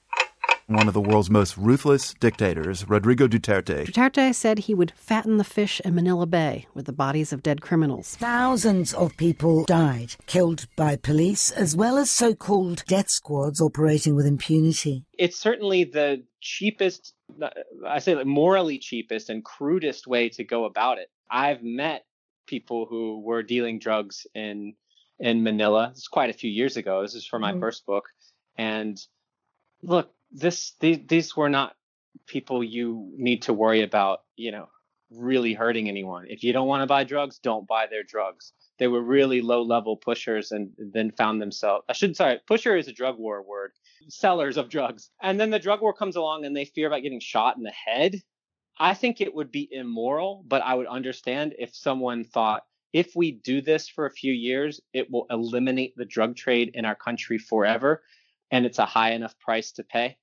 One 0.68 0.90
of 0.90 0.94
the 0.94 1.02
world's 1.02 1.30
most 1.30 1.58
ruthless 1.58 2.14
dictators, 2.20 2.90
Rodrigo 2.90 3.26
Duterte, 3.26 3.86
Duterte 3.86 4.36
said 4.36 4.60
he 4.60 4.74
would 4.74 4.92
fatten 4.98 5.38
the 5.38 5.46
fish 5.46 5.80
in 5.86 5.96
Manila 5.96 6.26
Bay 6.26 6.68
with 6.74 6.86
the 6.86 6.94
bodies 6.94 7.32
of 7.32 7.42
dead 7.42 7.62
criminals. 7.62 8.18
Thousands 8.18 8.94
of 8.94 9.16
people 9.16 9.64
died, 9.64 10.16
killed 10.26 10.68
by 10.76 10.98
police, 10.98 11.52
as 11.52 11.74
well 11.74 11.98
as 11.98 12.12
so 12.12 12.36
called 12.36 12.84
death 12.86 13.10
squads 13.10 13.62
operating 13.62 14.14
with 14.14 14.26
impunity. 14.26 15.06
It's 15.18 15.40
certainly 15.40 15.86
the 15.86 16.24
cheapest, 16.42 17.14
I 17.88 18.00
say 18.00 18.16
like 18.16 18.26
morally 18.26 18.78
cheapest 18.78 19.30
and 19.30 19.46
crudest 19.46 20.06
way 20.06 20.28
to 20.30 20.44
go 20.44 20.66
about 20.66 20.98
it. 20.98 21.10
I've 21.32 21.64
met 21.64 22.04
people 22.48 22.86
who 22.90 23.22
were 23.22 23.44
dealing 23.44 23.80
drugs 23.80 24.26
in 24.34 24.74
in 25.20 25.44
Manila. 25.44 25.90
It's 25.92 26.08
quite 26.08 26.30
a 26.30 26.34
few 26.34 26.50
years 26.52 26.78
ago. 26.78 27.02
This 27.02 27.16
is 27.16 27.26
for 27.26 27.40
my 27.40 27.52
Mhm. 27.54 27.60
first 27.60 27.86
book. 27.86 28.06
And 28.58 28.98
look, 29.82 30.14
this 30.32 30.74
these, 30.80 31.00
these 31.08 31.36
were 31.38 31.50
not 31.50 31.76
people 32.26 32.64
you 32.64 33.12
need 33.16 33.44
to 33.44 33.54
worry 33.54 33.82
about, 33.84 34.20
you 34.36 34.52
know, 34.52 34.68
really 35.10 35.54
hurting 35.54 35.88
anyone. 35.88 36.26
If 36.28 36.44
you 36.44 36.52
don't 36.54 36.68
want 36.68 36.82
to 36.84 36.88
buy 36.88 37.04
drugs, 37.04 37.40
don't 37.40 37.68
buy 37.68 37.88
their 37.88 38.04
drugs. 38.04 38.54
They 38.78 38.88
were 38.88 39.02
really 39.02 39.42
low 39.42 39.64
level 39.64 39.98
pushers 39.98 40.52
and 40.52 40.72
then 40.78 41.12
found 41.12 41.42
themselves 41.42 41.86
I 41.90 41.94
should 41.94 42.16
sorry, 42.16 42.40
pusher 42.46 42.76
is 42.78 42.88
a 42.88 42.94
drug 42.94 43.18
war 43.18 43.42
word. 43.42 43.72
Sellers 44.10 44.58
of 44.58 44.70
drugs. 44.70 45.10
And 45.22 45.40
then 45.40 45.50
the 45.50 45.60
drug 45.60 45.82
war 45.82 45.94
comes 45.94 46.16
along 46.16 46.46
and 46.46 46.56
they 46.56 46.66
fear 46.66 46.88
about 46.88 47.02
getting 47.02 47.20
shot 47.20 47.58
in 47.58 47.64
the 47.64 47.72
head. 47.72 48.22
I 48.80 48.94
think 48.94 49.22
it 49.22 49.34
would 49.34 49.52
be 49.52 49.68
immoral, 49.72 50.44
but 50.48 50.62
I 50.62 50.76
would 50.76 50.88
understand 50.88 51.56
if 51.58 51.76
someone 51.76 52.24
thought 52.24 52.64
if 52.94 53.16
we 53.16 53.32
do 53.32 53.62
this 53.62 53.88
for 53.90 54.06
a 54.06 54.12
few 54.12 54.34
years, 54.34 54.80
it 54.94 55.12
will 55.12 55.28
eliminate 55.30 55.96
the 55.96 56.06
drug 56.06 56.36
trade 56.36 56.72
in 56.74 56.86
our 56.86 56.96
country 56.96 57.38
forever 57.38 58.04
and 58.52 58.66
it's 58.66 58.80
a 58.80 58.86
high 58.86 59.12
enough 59.12 59.38
price 59.40 59.72
to 59.74 59.84
pay. 59.84 60.18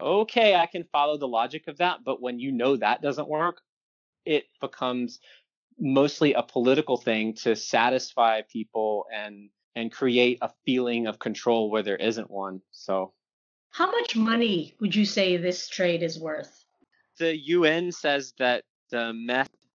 Okay, 0.00 0.54
I 0.54 0.66
can 0.66 0.84
follow 0.84 1.16
the 1.16 1.28
logic 1.28 1.68
of 1.68 1.78
that, 1.78 2.00
but 2.04 2.20
when 2.20 2.38
you 2.38 2.52
know 2.52 2.76
that 2.76 3.02
doesn't 3.02 3.28
work, 3.28 3.62
it 4.24 4.44
becomes 4.60 5.20
mostly 5.78 6.34
a 6.34 6.42
political 6.42 6.96
thing 6.96 7.34
to 7.34 7.54
satisfy 7.56 8.42
people 8.42 9.06
and 9.14 9.50
and 9.76 9.92
create 9.92 10.38
a 10.42 10.50
feeling 10.66 11.06
of 11.06 11.20
control 11.20 11.70
where 11.70 11.84
there 11.84 11.96
isn't 11.96 12.30
one. 12.30 12.60
So 12.72 13.14
How 13.70 13.90
much 13.90 14.16
money 14.16 14.74
would 14.80 14.94
you 14.94 15.04
say 15.04 15.36
this 15.36 15.68
trade 15.68 16.02
is 16.02 16.18
worth? 16.18 16.64
The 17.18 17.36
UN 17.36 17.92
says 17.92 18.32
that 18.38 18.64
the 18.90 19.12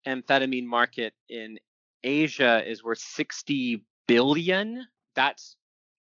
methamphetamine 0.05 0.65
market 0.65 1.13
in 1.29 1.57
Asia 2.03 2.67
is 2.67 2.83
worth 2.83 3.00
60 3.00 3.83
billion. 4.07 4.86
That's 5.15 5.55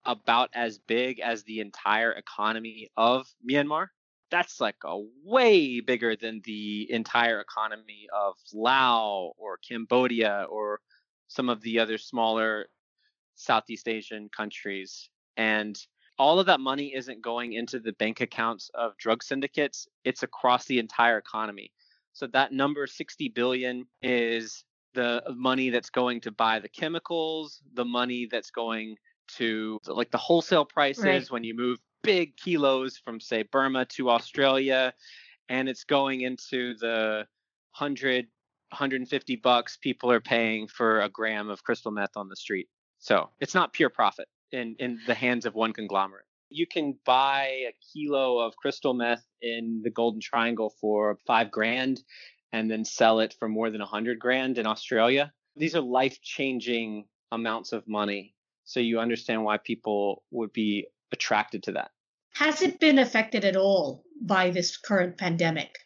about 0.05 0.49
as 0.53 0.77
big 0.79 1.19
as 1.19 1.43
the 1.43 1.59
entire 1.59 2.11
economy 2.11 2.89
of 2.97 3.27
Myanmar. 3.49 3.87
That's 4.31 4.59
like 4.59 4.77
a 4.83 4.99
way 5.23 5.79
bigger 5.79 6.15
than 6.15 6.41
the 6.43 6.91
entire 6.91 7.39
economy 7.39 8.07
of 8.13 8.35
Laos 8.53 9.33
or 9.37 9.57
Cambodia 9.57 10.45
or 10.49 10.79
some 11.27 11.49
of 11.49 11.61
the 11.61 11.79
other 11.79 11.97
smaller 11.97 12.67
Southeast 13.35 13.87
Asian 13.87 14.29
countries. 14.35 15.09
And 15.37 15.77
all 16.17 16.39
of 16.39 16.45
that 16.45 16.59
money 16.59 16.93
isn't 16.95 17.21
going 17.21 17.53
into 17.53 17.79
the 17.79 17.93
bank 17.93 18.21
accounts 18.21 18.69
of 18.73 18.97
drug 18.97 19.23
syndicates, 19.23 19.87
it's 20.03 20.23
across 20.23 20.65
the 20.65 20.79
entire 20.79 21.17
economy. 21.17 21.71
So 22.13 22.27
that 22.27 22.53
number 22.53 22.87
60 22.87 23.29
billion 23.29 23.85
is 24.01 24.63
the 24.93 25.21
uh, 25.27 25.33
money 25.33 25.69
that's 25.69 25.89
going 25.89 26.21
to 26.21 26.31
buy 26.31 26.59
the 26.59 26.69
chemicals, 26.69 27.61
the 27.73 27.83
money 27.85 28.27
that's 28.31 28.51
going 28.51 28.95
to 29.37 29.79
like 29.87 30.11
the 30.11 30.17
wholesale 30.17 30.65
prices 30.65 31.03
Right. 31.03 31.31
when 31.31 31.43
you 31.43 31.55
move 31.55 31.79
big 32.03 32.37
kilos 32.37 32.97
from 32.97 33.19
say 33.19 33.43
Burma 33.43 33.85
to 33.85 34.09
Australia 34.11 34.93
and 35.49 35.67
it's 35.67 35.83
going 35.83 36.21
into 36.21 36.75
the 36.75 37.25
100 37.77 38.27
150 38.71 39.35
bucks 39.37 39.77
people 39.77 40.11
are 40.11 40.19
paying 40.21 40.67
for 40.67 41.01
a 41.01 41.09
gram 41.09 41.49
of 41.49 41.63
crystal 41.63 41.91
meth 41.91 42.15
on 42.15 42.29
the 42.29 42.35
street. 42.35 42.67
So, 42.99 43.29
it's 43.39 43.53
not 43.53 43.73
pure 43.73 43.89
profit 43.89 44.27
in 44.55 44.75
in 44.79 44.99
the 45.07 45.13
hands 45.13 45.45
of 45.45 45.53
one 45.53 45.73
conglomerate. 45.73 46.25
You 46.49 46.67
can 46.67 46.97
buy 47.05 47.45
a 47.67 47.73
kilo 47.93 48.39
of 48.39 48.55
crystal 48.55 48.93
meth 48.93 49.25
in 49.41 49.81
the 49.83 49.89
Golden 49.89 50.21
Triangle 50.21 50.73
for 50.79 51.19
5 51.25 51.51
grand 51.51 52.01
and 52.53 52.69
then 52.69 52.85
sell 52.85 53.19
it 53.19 53.35
for 53.39 53.49
more 53.49 53.69
than 53.69 53.81
a 53.81 53.85
100 53.85 54.19
grand 54.19 54.57
in 54.57 54.67
Australia. 54.67 55.33
These 55.55 55.75
are 55.75 55.81
life-changing 55.81 57.05
amounts 57.31 57.73
of 57.73 57.87
money. 57.87 58.35
So 58.63 58.79
you 58.79 58.99
understand 58.99 59.43
why 59.43 59.57
people 59.57 60.23
would 60.31 60.53
be 60.53 60.87
attracted 61.11 61.63
to 61.63 61.71
that. 61.73 61.91
Has 62.35 62.61
it 62.61 62.79
been 62.79 62.99
affected 62.99 63.43
at 63.43 63.55
all 63.55 64.03
by 64.21 64.51
this 64.51 64.77
current 64.77 65.17
pandemic? 65.17 65.77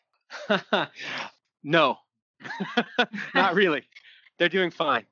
no, 1.63 1.97
not 3.35 3.55
really. 3.61 3.83
They're 4.37 4.49
doing 4.49 4.71
fine. 4.71 5.05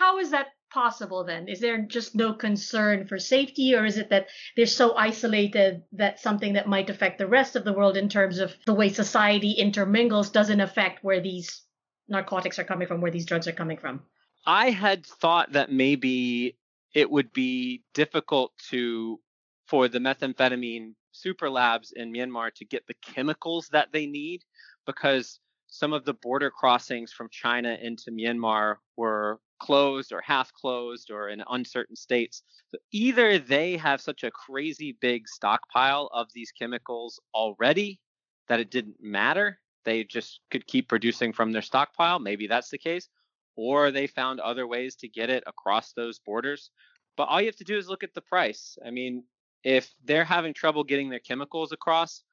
How 0.00 0.18
is 0.18 0.30
that 0.30 0.48
possible 0.72 1.24
then? 1.24 1.48
Is 1.48 1.60
there 1.60 1.78
just 1.82 2.14
no 2.14 2.32
concern 2.32 3.06
for 3.06 3.18
safety, 3.18 3.74
or 3.74 3.84
is 3.84 3.98
it 3.98 4.10
that 4.10 4.28
they're 4.56 4.66
so 4.66 4.94
isolated 4.96 5.82
that 5.92 6.20
something 6.20 6.54
that 6.54 6.68
might 6.68 6.90
affect 6.90 7.18
the 7.18 7.26
rest 7.26 7.56
of 7.56 7.64
the 7.64 7.72
world 7.72 7.96
in 7.96 8.08
terms 8.08 8.38
of 8.38 8.54
the 8.66 8.74
way 8.74 8.88
society 8.88 9.54
intermingles 9.56 10.30
doesn't 10.30 10.60
affect 10.60 11.04
where 11.04 11.20
these 11.20 11.62
narcotics 12.08 12.58
are 12.58 12.64
coming 12.64 12.88
from, 12.88 13.00
where 13.00 13.10
these 13.10 13.26
drugs 13.26 13.48
are 13.48 13.52
coming 13.52 13.78
from? 13.78 14.02
I 14.46 14.70
had 14.70 15.06
thought 15.06 15.52
that 15.52 15.70
maybe 15.70 16.56
it 16.94 17.10
would 17.10 17.32
be 17.32 17.82
difficult 17.94 18.52
to 18.70 19.20
for 19.66 19.88
the 19.88 19.98
methamphetamine 19.98 20.94
super 21.12 21.48
labs 21.48 21.92
in 21.94 22.12
Myanmar 22.12 22.52
to 22.54 22.64
get 22.64 22.86
the 22.86 22.94
chemicals 23.02 23.68
that 23.68 23.88
they 23.92 24.06
need 24.06 24.42
because 24.86 25.38
some 25.68 25.92
of 25.92 26.04
the 26.04 26.14
border 26.14 26.50
crossings 26.50 27.12
from 27.12 27.28
China 27.30 27.76
into 27.80 28.10
Myanmar 28.10 28.76
were 28.96 29.40
closed 29.62 30.12
or 30.12 30.20
half 30.20 30.52
closed 30.52 31.10
or 31.12 31.28
in 31.28 31.42
uncertain 31.48 31.94
states. 31.94 32.42
So 32.72 32.78
either 32.90 33.38
they 33.38 33.76
have 33.76 34.00
such 34.00 34.24
a 34.24 34.30
crazy 34.32 34.96
big 35.00 35.28
stockpile 35.28 36.10
of 36.12 36.26
these 36.34 36.50
chemicals 36.50 37.20
already 37.32 38.00
that 38.48 38.58
it 38.58 38.72
didn't 38.72 38.96
matter. 39.00 39.60
They 39.84 40.02
just 40.02 40.40
could 40.50 40.66
keep 40.66 40.88
producing 40.88 41.32
from 41.32 41.52
their 41.52 41.62
stockpile. 41.62 42.18
Maybe 42.18 42.48
that's 42.48 42.70
the 42.70 42.78
case. 42.78 43.08
Or 43.54 43.92
they 43.92 44.08
found 44.08 44.40
other 44.40 44.66
ways 44.66 44.96
to 44.96 45.08
get 45.08 45.30
it 45.30 45.44
across 45.46 45.92
those 45.92 46.18
borders. 46.18 46.70
But 47.16 47.28
all 47.28 47.40
you 47.40 47.46
have 47.46 47.56
to 47.56 47.64
do 47.64 47.78
is 47.78 47.88
look 47.88 48.02
at 48.02 48.14
the 48.14 48.20
price. 48.20 48.76
I 48.84 48.90
mean, 48.90 49.22
if 49.62 49.94
they're 50.04 50.24
having 50.24 50.54
trouble 50.54 50.82
getting 50.82 51.08
their 51.08 51.20
chemicals 51.20 51.70
across, 51.70 52.24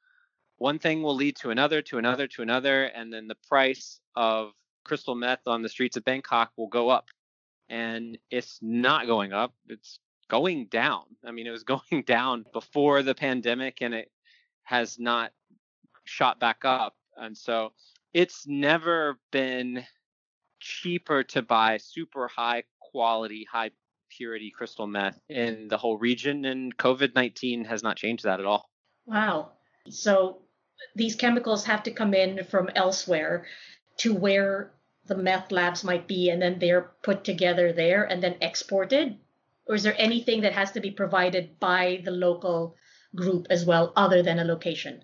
one 0.57 0.79
thing 0.79 1.03
will 1.03 1.15
lead 1.15 1.35
to 1.37 1.51
another, 1.51 1.83
to 1.83 1.99
another, 1.99 2.27
to 2.27 2.41
another, 2.41 2.85
and 2.85 3.13
then 3.13 3.27
the 3.27 3.37
price 3.47 3.99
of 4.15 4.51
crystal 4.83 5.13
meth 5.13 5.45
on 5.45 5.61
the 5.61 5.69
streets 5.69 5.95
of 5.95 6.03
Bangkok 6.03 6.51
will 6.57 6.67
go 6.67 6.89
up. 6.89 7.05
And 7.69 8.17
it's 8.31 8.59
not 8.61 9.05
going 9.05 9.33
up, 9.33 9.53
it's 9.67 9.99
going 10.29 10.67
down. 10.67 11.03
I 11.25 11.31
mean, 11.31 11.47
it 11.47 11.51
was 11.51 11.63
going 11.91 12.03
down 12.05 12.45
before 12.53 13.03
the 13.03 13.15
pandemic 13.15 13.81
and 13.81 13.93
it 13.93 14.11
has 14.63 14.99
not 14.99 15.31
shot 16.05 16.39
back 16.39 16.63
up. 16.63 16.95
And 17.17 17.37
so 17.37 17.73
it's 18.13 18.47
never 18.47 19.19
been 19.31 19.83
cheaper 20.59 21.23
to 21.23 21.41
buy 21.41 21.77
super 21.77 22.27
high 22.27 22.63
quality, 22.79 23.45
high 23.51 23.71
purity 24.09 24.51
crystal 24.51 24.87
meth 24.87 25.19
in 25.29 25.67
the 25.67 25.77
whole 25.77 25.97
region. 25.97 26.45
And 26.45 26.75
COVID 26.77 27.13
19 27.15 27.65
has 27.65 27.83
not 27.83 27.97
changed 27.97 28.23
that 28.23 28.39
at 28.39 28.45
all. 28.45 28.69
Wow. 29.05 29.51
So 29.89 30.39
these 30.95 31.15
chemicals 31.15 31.65
have 31.65 31.83
to 31.83 31.91
come 31.91 32.13
in 32.13 32.43
from 32.45 32.69
elsewhere 32.75 33.45
to 33.97 34.13
where 34.13 34.71
the 35.09 35.17
meth 35.17 35.51
labs 35.51 35.83
might 35.83 36.07
be, 36.07 36.29
and 36.29 36.41
then 36.41 36.59
they're 36.59 36.91
put 37.03 37.25
together 37.25 37.73
there 37.73 38.05
and 38.05 38.23
then 38.23 38.37
exported? 38.39 39.17
Or 39.67 39.75
is 39.75 39.83
there 39.83 39.95
anything 39.97 40.41
that 40.41 40.53
has 40.53 40.71
to 40.71 40.79
be 40.79 40.91
provided 40.91 41.59
by 41.59 42.01
the 42.05 42.11
local 42.11 42.75
group 43.13 43.47
as 43.49 43.65
well, 43.65 43.91
other 43.95 44.23
than 44.23 44.39
a 44.39 44.45
location? 44.45 45.03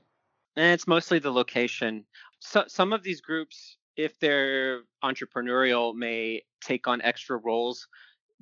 And 0.55 0.73
it's 0.73 0.87
mostly 0.87 1.19
the 1.19 1.31
location. 1.31 2.05
So, 2.39 2.63
some 2.67 2.93
of 2.93 3.03
these 3.03 3.19
groups, 3.19 3.77
if 3.97 4.17
they're 4.19 4.83
entrepreneurial, 5.03 5.93
may 5.93 6.43
take 6.61 6.87
on 6.87 7.01
extra 7.01 7.37
roles. 7.37 7.87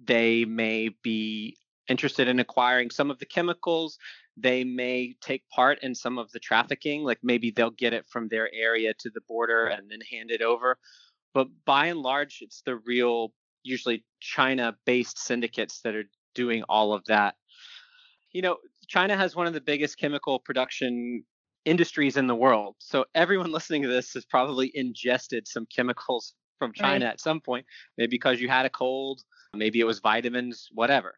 They 0.03 0.45
may 0.45 0.89
be 1.01 1.57
interested 1.87 2.27
in 2.27 2.39
acquiring 2.39 2.89
some 2.89 3.11
of 3.11 3.19
the 3.19 3.25
chemicals. 3.25 3.97
They 4.37 4.63
may 4.63 5.15
take 5.21 5.47
part 5.49 5.83
in 5.83 5.93
some 5.93 6.17
of 6.17 6.31
the 6.31 6.39
trafficking, 6.39 7.03
like 7.03 7.19
maybe 7.23 7.51
they'll 7.51 7.69
get 7.69 7.93
it 7.93 8.05
from 8.07 8.27
their 8.27 8.49
area 8.53 8.93
to 8.99 9.09
the 9.09 9.21
border 9.21 9.65
and 9.65 9.89
then 9.89 9.99
hand 10.09 10.31
it 10.31 10.41
over. 10.41 10.77
But 11.33 11.47
by 11.65 11.87
and 11.87 11.99
large, 11.99 12.39
it's 12.41 12.61
the 12.65 12.75
real, 12.75 13.33
usually 13.63 14.05
China 14.19 14.75
based 14.85 15.17
syndicates 15.17 15.81
that 15.81 15.95
are 15.95 16.09
doing 16.35 16.63
all 16.69 16.93
of 16.93 17.03
that. 17.05 17.35
You 18.31 18.41
know, 18.41 18.57
China 18.87 19.15
has 19.15 19.35
one 19.35 19.47
of 19.47 19.53
the 19.53 19.61
biggest 19.61 19.97
chemical 19.97 20.39
production 20.39 21.23
industries 21.65 22.17
in 22.17 22.27
the 22.27 22.35
world. 22.35 22.75
So 22.79 23.05
everyone 23.15 23.51
listening 23.57 23.83
to 23.83 23.87
this 23.87 24.13
has 24.13 24.25
probably 24.25 24.71
ingested 24.73 25.47
some 25.47 25.65
chemicals 25.73 26.33
from 26.59 26.73
China 26.73 27.05
Right. 27.05 27.11
at 27.13 27.21
some 27.21 27.41
point, 27.41 27.65
maybe 27.97 28.09
because 28.11 28.39
you 28.39 28.47
had 28.47 28.65
a 28.65 28.69
cold, 28.69 29.21
maybe 29.53 29.79
it 29.79 29.85
was 29.85 29.99
vitamins, 29.99 30.69
whatever. 30.71 31.15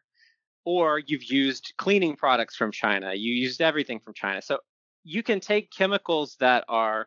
Or 0.64 1.00
you've 1.06 1.24
used 1.24 1.74
cleaning 1.78 2.16
products 2.16 2.56
from 2.56 2.72
China, 2.72 3.14
you 3.14 3.32
used 3.32 3.60
everything 3.60 4.00
from 4.00 4.14
China. 4.14 4.42
So 4.42 4.58
you 5.04 5.22
can 5.22 5.38
take 5.38 5.70
chemicals 5.70 6.36
that 6.40 6.64
are 6.68 7.06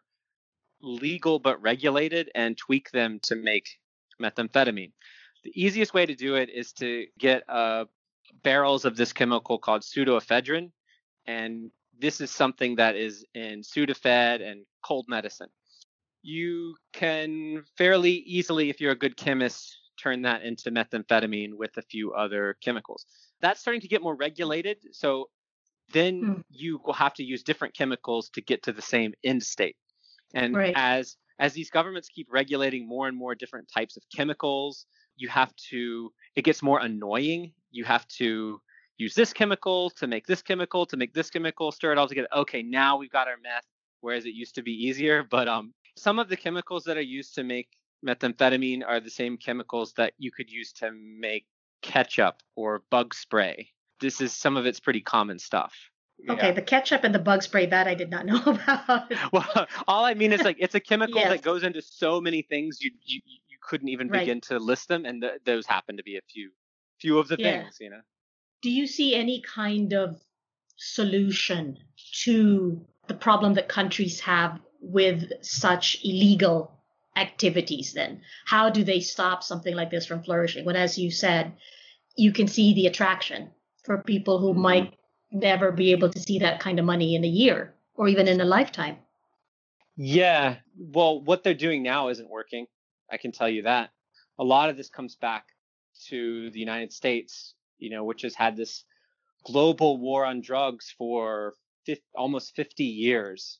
legal 0.81 1.39
but 1.39 1.61
regulated 1.61 2.29
and 2.35 2.57
tweak 2.57 2.91
them 2.91 3.19
to 3.23 3.35
make 3.35 3.79
methamphetamine. 4.21 4.91
The 5.43 5.51
easiest 5.55 5.93
way 5.93 6.05
to 6.05 6.15
do 6.15 6.35
it 6.35 6.49
is 6.49 6.73
to 6.73 7.05
get 7.17 7.43
uh, 7.49 7.85
barrels 8.43 8.85
of 8.85 8.95
this 8.97 9.13
chemical 9.13 9.57
called 9.57 9.81
pseudoephedrine, 9.81 10.71
and 11.25 11.71
this 11.97 12.21
is 12.21 12.31
something 12.31 12.75
that 12.75 12.95
is 12.95 13.25
in 13.33 13.61
Sudafed 13.61 14.41
and 14.41 14.65
cold 14.83 15.05
medicine. 15.07 15.49
You 16.21 16.75
can 16.93 17.63
fairly 17.77 18.11
easily, 18.11 18.69
if 18.69 18.81
you're 18.81 18.91
a 18.91 18.97
good 18.97 19.15
chemist, 19.15 19.77
turn 20.01 20.21
that 20.23 20.43
into 20.43 20.71
methamphetamine 20.71 21.53
with 21.53 21.77
a 21.77 21.81
few 21.81 22.13
other 22.13 22.57
chemicals. 22.63 23.05
That's 23.41 23.59
starting 23.59 23.81
to 23.81 23.87
get 23.87 24.01
more 24.01 24.15
regulated. 24.15 24.77
So 24.91 25.29
then 25.91 26.21
mm. 26.21 26.43
you 26.49 26.79
will 26.85 26.93
have 26.93 27.13
to 27.15 27.23
use 27.23 27.43
different 27.43 27.75
chemicals 27.75 28.29
to 28.29 28.41
get 28.41 28.63
to 28.63 28.73
the 28.73 28.81
same 28.81 29.13
end 29.23 29.43
state. 29.43 29.75
And 30.33 30.55
right. 30.55 30.73
as 30.75 31.17
as 31.39 31.53
these 31.53 31.69
governments 31.69 32.09
keep 32.09 32.27
regulating 32.29 32.87
more 32.87 33.07
and 33.07 33.17
more 33.17 33.33
different 33.33 33.69
types 33.73 33.95
of 33.97 34.03
chemicals, 34.13 34.85
you 35.15 35.29
have 35.29 35.55
to 35.69 36.11
it 36.35 36.43
gets 36.43 36.61
more 36.61 36.79
annoying. 36.79 37.53
You 37.71 37.85
have 37.85 38.07
to 38.19 38.59
use 38.97 39.15
this 39.15 39.33
chemical 39.33 39.89
to 39.91 40.07
make 40.07 40.27
this 40.27 40.41
chemical 40.41 40.85
to 40.85 40.97
make 40.97 41.13
this 41.13 41.29
chemical, 41.29 41.71
stir 41.71 41.93
it 41.93 41.97
all 41.97 42.07
together. 42.07 42.27
Okay, 42.35 42.61
now 42.61 42.97
we've 42.97 43.11
got 43.11 43.27
our 43.27 43.37
meth, 43.41 43.65
whereas 44.01 44.25
it 44.25 44.33
used 44.33 44.55
to 44.55 44.61
be 44.61 44.71
easier. 44.71 45.23
But 45.23 45.47
um, 45.47 45.73
some 45.97 46.19
of 46.19 46.29
the 46.29 46.37
chemicals 46.37 46.83
that 46.83 46.97
are 46.97 47.01
used 47.01 47.35
to 47.35 47.43
make 47.43 47.69
methamphetamine 48.05 48.83
are 48.85 48.99
the 48.99 49.09
same 49.09 49.37
chemicals 49.37 49.93
that 49.97 50.13
you 50.17 50.31
could 50.31 50.51
use 50.51 50.71
to 50.73 50.91
make 50.91 51.45
ketchup 51.81 52.41
or 52.55 52.83
bug 52.91 53.13
spray. 53.13 53.69
This 54.01 54.21
is 54.21 54.33
some 54.33 54.57
of 54.57 54.65
it's 54.65 54.79
pretty 54.79 55.01
common 55.01 55.39
stuff. 55.39 55.73
Okay, 56.27 56.47
yeah. 56.47 56.53
the 56.53 56.61
ketchup 56.61 57.03
and 57.03 57.15
the 57.15 57.19
bug 57.19 57.43
spray 57.43 57.65
that 57.67 57.87
I 57.87 57.95
did 57.95 58.09
not 58.09 58.25
know 58.25 58.41
about. 58.45 59.11
well, 59.31 59.67
all 59.87 60.03
I 60.03 60.13
mean 60.13 60.33
is 60.33 60.41
like 60.41 60.57
it's 60.59 60.75
a 60.75 60.79
chemical 60.79 61.15
yes. 61.15 61.29
that 61.29 61.41
goes 61.41 61.63
into 61.63 61.81
so 61.81 62.19
many 62.19 62.41
things 62.41 62.81
you 62.81 62.91
you, 63.05 63.21
you 63.47 63.57
couldn't 63.61 63.89
even 63.89 64.09
right. 64.09 64.19
begin 64.19 64.41
to 64.41 64.59
list 64.59 64.87
them, 64.87 65.05
and 65.05 65.21
th- 65.21 65.41
those 65.45 65.65
happen 65.65 65.97
to 65.97 66.03
be 66.03 66.17
a 66.17 66.21
few 66.29 66.51
few 66.99 67.19
of 67.19 67.27
the 67.27 67.37
yeah. 67.39 67.63
things, 67.63 67.77
you 67.79 67.89
know 67.89 68.01
do 68.61 68.69
you 68.69 68.87
see 68.87 69.15
any 69.15 69.41
kind 69.41 69.93
of 69.93 70.19
solution 70.77 71.77
to 72.23 72.85
the 73.07 73.13
problem 73.13 73.53
that 73.53 73.67
countries 73.67 74.19
have 74.21 74.59
with 74.81 75.31
such 75.41 75.97
illegal 76.03 76.71
activities 77.15 77.93
then 77.93 78.21
how 78.45 78.69
do 78.69 78.83
they 78.83 78.99
stop 78.99 79.43
something 79.43 79.75
like 79.75 79.91
this 79.91 80.05
from 80.05 80.23
flourishing 80.23 80.63
when 80.63 80.75
as 80.75 80.97
you 80.97 81.11
said 81.11 81.51
you 82.15 82.31
can 82.31 82.47
see 82.47 82.73
the 82.73 82.87
attraction 82.87 83.49
for 83.83 84.03
people 84.03 84.39
who 84.39 84.51
mm-hmm. 84.51 84.61
might 84.61 84.93
never 85.31 85.71
be 85.71 85.91
able 85.91 86.09
to 86.09 86.19
see 86.19 86.39
that 86.39 86.59
kind 86.59 86.79
of 86.79 86.85
money 86.85 87.15
in 87.15 87.23
a 87.23 87.27
year 87.27 87.73
or 87.95 88.07
even 88.07 88.27
in 88.27 88.41
a 88.41 88.45
lifetime 88.45 88.97
yeah 89.95 90.55
well 90.77 91.21
what 91.21 91.43
they're 91.43 91.53
doing 91.53 91.83
now 91.83 92.09
isn't 92.09 92.29
working 92.29 92.65
i 93.11 93.17
can 93.17 93.31
tell 93.31 93.49
you 93.49 93.61
that 93.61 93.89
a 94.39 94.43
lot 94.43 94.69
of 94.69 94.77
this 94.77 94.89
comes 94.89 95.15
back 95.15 95.45
to 96.07 96.49
the 96.51 96.59
united 96.59 96.91
states 96.91 97.53
you 97.79 97.89
know, 97.89 98.03
which 98.03 98.21
has 98.21 98.35
had 98.35 98.55
this 98.55 98.83
global 99.45 99.97
war 99.97 100.25
on 100.25 100.41
drugs 100.41 100.93
for 100.97 101.55
50, 101.85 102.03
almost 102.15 102.55
50 102.55 102.83
years. 102.83 103.59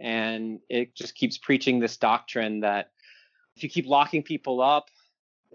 And 0.00 0.60
it 0.68 0.94
just 0.94 1.14
keeps 1.14 1.38
preaching 1.38 1.78
this 1.78 1.96
doctrine 1.96 2.60
that 2.60 2.90
if 3.56 3.62
you 3.62 3.68
keep 3.68 3.86
locking 3.86 4.22
people 4.22 4.60
up 4.60 4.88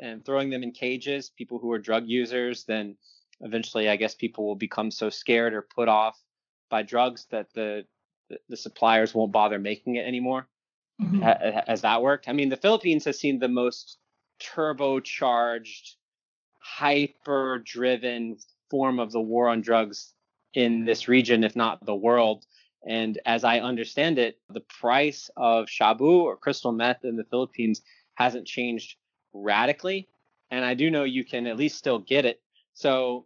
and 0.02 0.26
throwing 0.26 0.50
them 0.50 0.64
in 0.64 0.72
cages, 0.72 1.30
people 1.30 1.60
who 1.60 1.72
are 1.72 1.80
drug 1.80 2.04
users, 2.08 2.64
then 2.66 2.96
eventually 3.42 3.90
I 3.90 3.96
guess 3.96 4.16
people 4.16 4.46
will 4.46 4.56
become 4.56 4.92
so 4.92 5.10
scared 5.10 5.54
or 5.54 5.62
put 5.62 5.88
off 5.88 6.20
by 6.70 6.84
drugs 6.84 7.28
that 7.32 7.54
the 7.54 7.86
the, 8.30 8.40
the 8.50 8.58
suppliers 8.58 9.14
won't 9.14 9.32
bother 9.32 9.60
making 9.60 9.96
it 9.96 10.06
anymore. 10.06 10.48
Mm-hmm. 11.02 11.60
has 11.68 11.82
that 11.82 12.02
worked? 12.02 12.30
I 12.30 12.34
mean, 12.34 12.48
the 12.48 12.58
Philippines 12.58 13.04
has 13.04 13.20
seen 13.20 13.38
the 13.38 13.50
most 13.50 13.98
turbocharged 14.42 15.96
hyper 16.60 17.62
driven 17.66 18.38
form 18.70 19.00
of 19.00 19.12
the 19.12 19.22
war 19.22 19.50
on 19.50 19.62
drugs 19.62 20.14
in 20.54 20.86
this 20.86 21.08
region, 21.08 21.44
if 21.44 21.56
not 21.56 21.86
the 21.86 21.96
world. 21.96 22.46
And 22.88 23.20
as 23.26 23.44
I 23.44 23.60
understand 23.60 24.20
it, 24.20 24.40
the 24.50 24.62
price 24.62 25.30
of 25.36 25.68
shabu 25.68 26.24
or 26.24 26.38
crystal 26.38 26.72
meth 26.72 27.04
in 27.04 27.16
the 27.16 27.26
Philippines 27.26 27.82
hasn't 28.16 28.48
changed 28.48 28.96
radically. 29.34 30.08
And 30.50 30.64
I 30.64 30.76
do 30.76 30.90
know 30.90 31.04
you 31.04 31.26
can 31.26 31.48
at 31.48 31.58
least 31.58 31.78
still 31.78 32.00
get 32.00 32.26
it. 32.26 32.42
So 32.76 33.26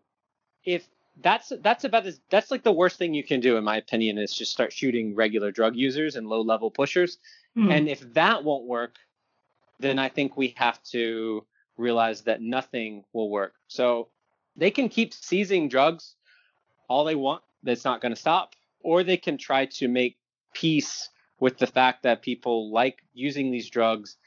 if 0.63 0.88
that's 1.22 1.51
that's 1.62 1.84
about 1.84 2.06
as 2.06 2.22
that's 2.29 2.50
like 2.50 2.63
the 2.63 2.72
worst 2.72 2.98
thing 2.98 3.13
you 3.13 3.24
can 3.24 3.41
do 3.41 3.58
in 3.58 3.63
my 3.63 3.77
opinion 3.77 4.18
is 4.18 4.34
just 4.34 4.51
start 4.51 4.72
shooting 4.72 5.15
regular 5.15 5.52
drug 5.52 5.76
users 5.76 6.15
and 6.15 6.28
low 6.28 6.41
level 6.41 6.71
pushers. 6.71 7.17
Mm. 7.58 7.74
And 7.74 7.89
if 7.89 8.13
that 8.13 8.43
won't 8.43 8.65
work, 8.65 8.95
then 9.80 10.00
I 10.00 10.08
think 10.08 10.38
we 10.38 10.54
have 10.58 10.82
to 10.91 11.45
realize 11.78 12.21
that 12.21 12.41
nothing 12.41 13.04
will 13.12 13.30
work. 13.30 13.54
So 13.67 14.08
they 14.56 14.71
can 14.71 14.88
keep 14.89 15.13
seizing 15.13 15.67
drugs 15.67 16.15
all 16.88 17.04
they 17.04 17.15
want. 17.15 17.43
That's 17.63 17.86
not 17.86 18.02
going 18.02 18.13
to 18.13 18.19
stop. 18.19 18.54
Or 18.82 19.04
they 19.04 19.17
can 19.17 19.38
try 19.38 19.65
to 19.65 19.88
make 19.88 20.17
peace 20.54 21.10
with 21.39 21.58
the 21.58 21.67
fact 21.67 22.04
that 22.04 22.21
people 22.21 22.71
like 22.71 23.04
using 23.13 23.52
these 23.52 23.69
drugs 23.69 24.17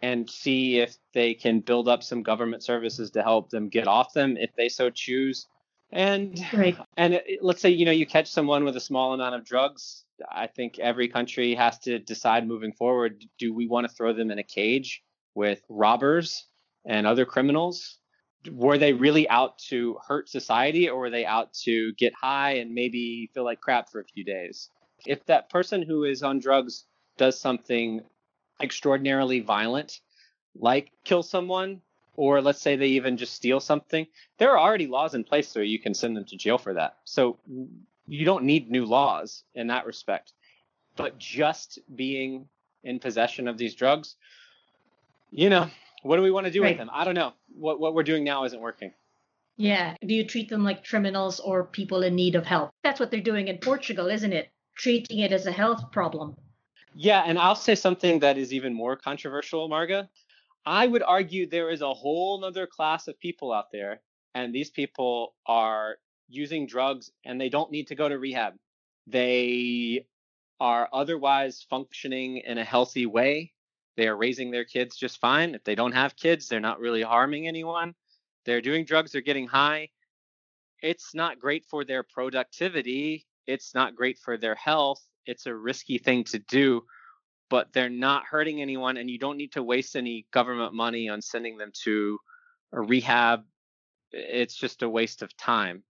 and 0.00 0.28
see 0.30 0.78
if 0.78 0.96
they 1.12 1.34
can 1.34 1.60
build 1.60 1.88
up 1.88 2.02
some 2.02 2.22
government 2.22 2.62
services 2.62 3.10
to 3.12 3.22
help 3.22 3.50
them 3.50 3.68
get 3.68 3.88
off 3.88 4.12
them 4.12 4.36
if 4.36 4.50
they 4.56 4.68
so 4.68 4.90
choose. 4.90 5.46
And 5.90 6.38
right. 6.52 6.76
and 6.96 7.14
it, 7.14 7.38
let's 7.40 7.62
say 7.62 7.70
you 7.70 7.84
know 7.84 7.92
you 7.92 8.06
catch 8.06 8.30
someone 8.30 8.64
with 8.64 8.76
a 8.76 8.80
small 8.80 9.14
amount 9.14 9.34
of 9.34 9.44
drugs. 9.44 10.04
I 10.30 10.46
think 10.46 10.78
every 10.78 11.08
country 11.08 11.54
has 11.54 11.78
to 11.80 11.98
decide 11.98 12.46
moving 12.46 12.72
forward: 12.72 13.24
do 13.38 13.54
we 13.54 13.66
want 13.66 13.88
to 13.88 13.94
throw 13.94 14.12
them 14.12 14.30
in 14.30 14.38
a 14.38 14.44
cage 14.44 15.02
with 15.34 15.62
robbers 15.68 16.46
and 16.84 17.06
other 17.06 17.24
criminals 17.24 17.98
were 18.52 18.78
they 18.78 18.92
really 18.92 19.28
out 19.28 19.58
to 19.58 19.98
hurt 20.06 20.28
society 20.28 20.88
or 20.88 20.98
were 20.98 21.10
they 21.10 21.26
out 21.26 21.52
to 21.52 21.92
get 21.94 22.12
high 22.14 22.52
and 22.54 22.72
maybe 22.72 23.30
feel 23.34 23.44
like 23.44 23.60
crap 23.60 23.90
for 23.90 24.00
a 24.00 24.04
few 24.04 24.24
days 24.24 24.70
if 25.06 25.24
that 25.26 25.50
person 25.50 25.82
who 25.82 26.04
is 26.04 26.22
on 26.22 26.38
drugs 26.38 26.84
does 27.16 27.38
something 27.38 28.00
extraordinarily 28.60 29.40
violent 29.40 30.00
like 30.58 30.90
kill 31.04 31.22
someone 31.22 31.80
or 32.14 32.40
let's 32.42 32.60
say 32.60 32.74
they 32.74 32.88
even 32.88 33.16
just 33.16 33.34
steal 33.34 33.60
something 33.60 34.06
there 34.38 34.50
are 34.50 34.58
already 34.58 34.86
laws 34.86 35.14
in 35.14 35.24
place 35.24 35.54
where 35.54 35.64
you 35.64 35.78
can 35.78 35.94
send 35.94 36.16
them 36.16 36.24
to 36.24 36.36
jail 36.36 36.58
for 36.58 36.74
that 36.74 36.96
so 37.04 37.38
you 38.06 38.24
don't 38.24 38.44
need 38.44 38.70
new 38.70 38.84
laws 38.84 39.44
in 39.54 39.68
that 39.68 39.86
respect 39.86 40.32
but 40.96 41.18
just 41.18 41.78
being 41.94 42.48
in 42.82 42.98
possession 42.98 43.46
of 43.46 43.58
these 43.58 43.74
drugs 43.74 44.16
you 45.30 45.50
know 45.50 45.68
what 46.02 46.16
do 46.16 46.22
we 46.22 46.30
want 46.30 46.46
to 46.46 46.52
do 46.52 46.62
right. 46.62 46.70
with 46.70 46.78
them? 46.78 46.90
I 46.92 47.04
don't 47.04 47.14
know. 47.14 47.32
What 47.54 47.80
what 47.80 47.94
we're 47.94 48.02
doing 48.02 48.24
now 48.24 48.44
isn't 48.44 48.60
working. 48.60 48.92
Yeah. 49.56 49.96
Do 50.06 50.14
you 50.14 50.24
treat 50.24 50.48
them 50.48 50.62
like 50.62 50.86
criminals 50.86 51.40
or 51.40 51.64
people 51.64 52.02
in 52.02 52.14
need 52.14 52.36
of 52.36 52.46
help? 52.46 52.70
That's 52.84 53.00
what 53.00 53.10
they're 53.10 53.20
doing 53.20 53.48
in 53.48 53.58
Portugal, 53.58 54.08
isn't 54.08 54.32
it? 54.32 54.50
Treating 54.76 55.18
it 55.18 55.32
as 55.32 55.46
a 55.46 55.52
health 55.52 55.90
problem. 55.90 56.36
Yeah, 56.94 57.22
and 57.26 57.38
I'll 57.38 57.54
say 57.54 57.74
something 57.74 58.20
that 58.20 58.38
is 58.38 58.52
even 58.52 58.74
more 58.74 58.96
controversial, 58.96 59.68
Marga. 59.68 60.08
I 60.66 60.86
would 60.86 61.02
argue 61.02 61.48
there 61.48 61.70
is 61.70 61.80
a 61.80 61.94
whole 61.94 62.44
other 62.44 62.66
class 62.66 63.08
of 63.08 63.18
people 63.20 63.52
out 63.52 63.70
there, 63.72 64.00
and 64.34 64.54
these 64.54 64.70
people 64.70 65.34
are 65.46 65.96
using 66.28 66.66
drugs 66.66 67.10
and 67.24 67.40
they 67.40 67.48
don't 67.48 67.70
need 67.70 67.86
to 67.88 67.94
go 67.94 68.08
to 68.08 68.18
rehab. 68.18 68.54
They 69.06 70.06
are 70.60 70.88
otherwise 70.92 71.64
functioning 71.70 72.38
in 72.38 72.58
a 72.58 72.64
healthy 72.64 73.06
way. 73.06 73.52
They 73.96 74.08
are 74.08 74.16
raising 74.16 74.50
their 74.50 74.64
kids 74.64 74.96
just 74.96 75.20
fine. 75.20 75.54
If 75.54 75.64
they 75.64 75.74
don't 75.74 75.92
have 75.92 76.16
kids, 76.16 76.48
they're 76.48 76.60
not 76.60 76.80
really 76.80 77.02
harming 77.02 77.48
anyone. 77.48 77.94
They're 78.44 78.60
doing 78.60 78.84
drugs, 78.84 79.12
they're 79.12 79.20
getting 79.20 79.46
high. 79.46 79.88
It's 80.82 81.14
not 81.14 81.40
great 81.40 81.64
for 81.64 81.84
their 81.84 82.02
productivity. 82.02 83.26
It's 83.46 83.74
not 83.74 83.96
great 83.96 84.18
for 84.18 84.36
their 84.36 84.54
health. 84.54 85.02
It's 85.28 85.46
a 85.46 85.54
risky 85.54 85.98
thing 85.98 86.24
to 86.24 86.38
do, 86.38 86.82
but 87.50 87.72
they're 87.72 87.90
not 87.90 88.24
hurting 88.24 88.62
anyone. 88.62 88.96
And 88.96 89.10
you 89.10 89.18
don't 89.18 89.36
need 89.36 89.52
to 89.52 89.62
waste 89.62 89.94
any 89.94 90.26
government 90.32 90.72
money 90.74 91.08
on 91.08 91.20
sending 91.20 91.58
them 91.58 91.70
to 91.84 92.18
a 92.72 92.80
rehab. 92.80 93.44
It's 94.10 94.56
just 94.56 94.82
a 94.82 94.88
waste 94.88 95.22
of 95.22 95.36
time. 95.36 95.84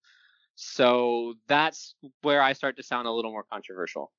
So 0.56 1.34
that's 1.46 1.94
where 2.22 2.42
I 2.42 2.52
start 2.52 2.76
to 2.78 2.82
sound 2.82 3.06
a 3.06 3.12
little 3.12 3.30
more 3.30 3.44
controversial. 3.44 4.10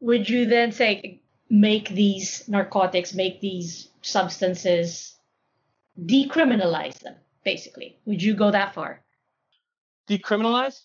Would 0.00 0.28
you 0.28 0.44
then 0.44 0.70
say 0.70 1.22
make 1.48 1.88
these 1.88 2.46
narcotics, 2.46 3.14
make 3.14 3.40
these 3.40 3.88
substances, 4.02 5.16
decriminalize 5.98 6.98
them, 7.00 7.16
basically. 7.44 7.98
Would 8.04 8.22
you 8.22 8.34
go 8.34 8.50
that 8.50 8.74
far? 8.74 9.02
Decriminalize? 10.08 10.82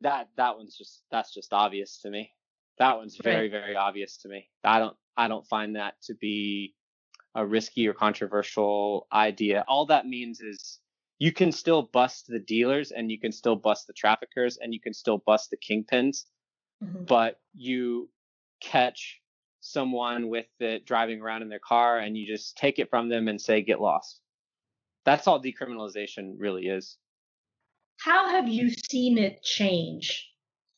That 0.00 0.28
that 0.36 0.56
one's 0.56 0.76
just 0.76 1.02
that's 1.10 1.32
just 1.32 1.52
obvious 1.52 1.98
to 2.02 2.10
me. 2.10 2.32
That 2.78 2.96
one's 2.96 3.16
very, 3.16 3.42
right. 3.42 3.50
very 3.50 3.76
obvious 3.76 4.16
to 4.18 4.28
me. 4.28 4.48
I 4.62 4.78
don't 4.78 4.96
I 5.16 5.28
don't 5.28 5.46
find 5.46 5.76
that 5.76 5.94
to 6.04 6.14
be 6.14 6.74
a 7.34 7.46
risky 7.46 7.86
or 7.88 7.94
controversial 7.94 9.06
idea. 9.12 9.64
All 9.68 9.86
that 9.86 10.06
means 10.06 10.40
is 10.40 10.80
you 11.18 11.32
can 11.32 11.52
still 11.52 11.82
bust 11.92 12.26
the 12.28 12.40
dealers 12.40 12.90
and 12.90 13.10
you 13.10 13.18
can 13.18 13.32
still 13.32 13.56
bust 13.56 13.86
the 13.86 13.92
traffickers 13.92 14.58
and 14.60 14.74
you 14.74 14.80
can 14.80 14.92
still 14.92 15.18
bust 15.18 15.50
the 15.50 15.56
kingpins, 15.56 16.24
mm-hmm. 16.82 17.04
but 17.04 17.40
you 17.54 18.08
catch 18.60 19.20
someone 19.60 20.28
with 20.28 20.46
it 20.60 20.84
driving 20.84 21.20
around 21.20 21.42
in 21.42 21.48
their 21.48 21.58
car 21.58 21.98
and 21.98 22.16
you 22.16 22.26
just 22.26 22.56
take 22.56 22.78
it 22.78 22.90
from 22.90 23.08
them 23.08 23.28
and 23.28 23.40
say 23.40 23.62
get 23.62 23.80
lost 23.80 24.20
that's 25.04 25.26
all 25.26 25.42
decriminalization 25.42 26.34
really 26.38 26.66
is 26.66 26.98
how 28.00 28.28
have 28.28 28.48
you 28.48 28.70
seen 28.70 29.16
it 29.18 29.42
change 29.42 30.28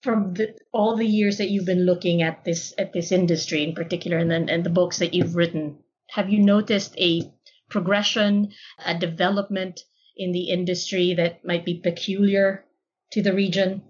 from 0.07 0.35
the, 0.35 0.55
all 0.73 0.97
the 0.97 1.07
years 1.07 1.39
that 1.39 1.51
you've 1.51 1.67
been 1.67 1.85
looking 1.85 2.23
at 2.23 2.45
this 2.45 2.73
at 2.79 2.93
this 2.93 3.11
industry 3.13 3.65
in 3.65 3.75
particular 3.75 4.19
and 4.19 4.31
then 4.31 4.49
and 4.49 4.65
the 4.65 4.71
books 4.71 4.99
that 5.01 5.15
you've 5.15 5.35
written 5.35 5.79
have 6.11 6.31
you 6.31 6.39
noticed 6.39 6.97
a 6.99 7.33
progression, 7.69 8.53
a 8.85 8.99
development 8.99 9.81
in 10.17 10.33
the 10.33 10.51
industry 10.51 11.15
that 11.15 11.45
might 11.45 11.65
be 11.65 11.75
peculiar 11.75 12.65
to 13.13 13.23
the 13.23 13.35
region? 13.35 13.83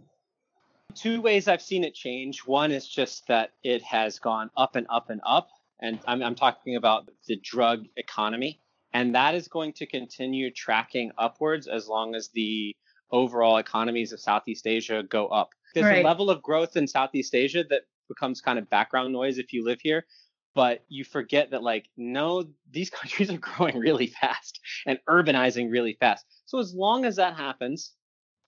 Two 0.95 1.21
ways 1.21 1.47
I've 1.47 1.63
seen 1.63 1.85
it 1.85 1.95
change. 1.95 2.41
One 2.41 2.73
is 2.73 2.89
just 2.89 3.27
that 3.29 3.53
it 3.63 3.83
has 3.83 4.19
gone 4.19 4.51
up 4.57 4.77
and 4.77 4.87
up 4.89 5.11
and 5.11 5.21
up. 5.27 5.51
And 5.81 6.01
I'm, 6.07 6.23
I'm 6.23 6.35
talking 6.35 6.77
about 6.77 7.11
the 7.27 7.37
drug 7.37 7.85
economy. 7.97 8.61
And 8.95 9.15
that 9.15 9.35
is 9.35 9.47
going 9.47 9.75
to 9.75 9.87
continue 9.87 10.51
tracking 10.51 11.13
upwards 11.19 11.67
as 11.67 11.87
long 11.87 12.15
as 12.15 12.29
the 12.29 12.75
overall 13.11 13.59
economies 13.59 14.13
of 14.13 14.21
Southeast 14.21 14.67
Asia 14.67 15.03
go 15.09 15.29
up. 15.29 15.51
There's 15.75 15.87
right. 15.87 16.05
a 16.05 16.09
level 16.09 16.31
of 16.31 16.43
growth 16.43 16.77
in 16.77 16.87
Southeast 16.87 17.35
Asia 17.35 17.65
that 17.71 17.83
becomes 18.09 18.41
kind 18.41 18.59
of 18.59 18.71
background 18.71 19.13
noise 19.13 19.39
if 19.39 19.53
you 19.53 19.65
live 19.65 19.81
here 19.83 20.05
but 20.57 20.83
you 20.89 21.05
forget 21.05 21.51
that 21.51 21.63
like 21.63 21.89
no 21.97 22.45
these 22.73 22.91
countries 22.99 23.31
are 23.31 23.39
growing 23.39 23.79
really 23.79 24.09
fast 24.09 24.59
and 24.87 24.99
urbanizing 25.09 25.71
really 25.71 25.97
fast 26.01 26.25
so 26.47 26.59
as 26.59 26.75
long 26.75 27.05
as 27.05 27.15
that 27.17 27.37
happens 27.37 27.93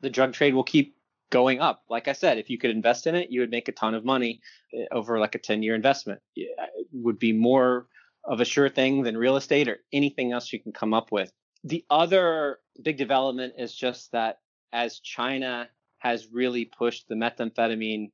the 0.00 0.10
drug 0.10 0.32
trade 0.32 0.54
will 0.54 0.64
keep 0.64 0.96
going 1.30 1.60
up 1.60 1.84
like 1.88 2.08
i 2.08 2.12
said 2.12 2.38
if 2.38 2.50
you 2.50 2.58
could 2.58 2.70
invest 2.70 3.06
in 3.06 3.14
it 3.14 3.30
you 3.30 3.40
would 3.40 3.50
make 3.50 3.68
a 3.68 3.72
ton 3.72 3.94
of 3.94 4.04
money 4.04 4.40
eh, 4.74 4.86
over 4.90 5.20
like 5.20 5.34
a 5.36 5.38
10 5.38 5.62
year 5.62 5.74
investment 5.74 6.20
it 6.34 6.48
would 6.92 7.18
be 7.18 7.32
more 7.32 7.86
of 8.24 8.40
a 8.40 8.44
sure 8.44 8.68
thing 8.68 9.02
than 9.02 9.16
real 9.16 9.36
estate 9.36 9.68
or 9.68 9.78
anything 9.92 10.32
else 10.32 10.52
you 10.52 10.60
can 10.60 10.72
come 10.72 10.94
up 10.94 11.12
with 11.12 11.30
the 11.64 11.84
other 11.90 12.58
big 12.82 12.96
development 12.96 13.52
is 13.58 13.74
just 13.74 14.10
that 14.12 14.38
as 14.72 15.00
china 15.00 15.68
has 15.98 16.28
really 16.32 16.64
pushed 16.64 17.08
the 17.08 17.14
methamphetamine 17.14 18.10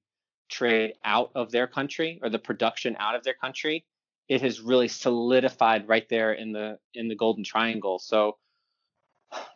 trade 0.49 0.95
out 1.05 1.31
of 1.35 1.51
their 1.51 1.67
country 1.67 2.19
or 2.23 2.31
the 2.31 2.39
production 2.39 2.97
out 2.99 3.15
of 3.15 3.25
their 3.25 3.35
country, 3.35 3.85
it 4.29 4.41
has 4.41 4.61
really 4.61 4.89
solidified 4.89 5.89
right 5.89 6.09
there 6.09 6.33
in 6.33 6.53
the 6.53 6.79
in 6.95 7.09
the 7.09 7.15
golden 7.15 7.45
triangle. 7.45 7.99
So 7.99 8.39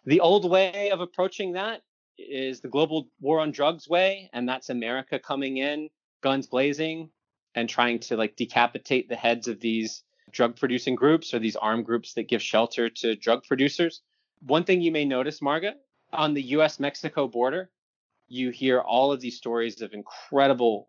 the 0.04 0.20
old 0.20 0.48
way 0.48 0.90
of 0.90 1.00
approaching 1.00 1.52
that 1.52 1.82
is 2.18 2.60
the 2.60 2.68
global 2.68 3.08
war 3.20 3.40
on 3.40 3.52
drugs 3.52 3.88
way, 3.88 4.28
and 4.32 4.48
that's 4.48 4.70
America 4.70 5.18
coming 5.18 5.58
in, 5.58 5.88
guns 6.22 6.46
blazing, 6.46 7.10
and 7.54 7.68
trying 7.68 8.00
to 8.00 8.16
like 8.16 8.36
decapitate 8.36 9.08
the 9.08 9.16
heads 9.16 9.48
of 9.48 9.60
these 9.60 10.02
drug 10.32 10.56
producing 10.56 10.94
groups 10.94 11.32
or 11.32 11.38
these 11.38 11.56
armed 11.56 11.86
groups 11.86 12.14
that 12.14 12.28
give 12.28 12.42
shelter 12.42 12.90
to 12.90 13.16
drug 13.16 13.44
producers. 13.44 14.02
One 14.40 14.64
thing 14.64 14.82
you 14.82 14.92
may 14.92 15.04
notice, 15.04 15.40
Marga, 15.40 15.74
on 16.12 16.34
the 16.34 16.42
US 16.42 16.80
Mexico 16.80 17.26
border, 17.28 17.70
you 18.28 18.50
hear 18.50 18.80
all 18.80 19.12
of 19.12 19.20
these 19.20 19.36
stories 19.36 19.80
of 19.80 19.92
incredible, 19.92 20.88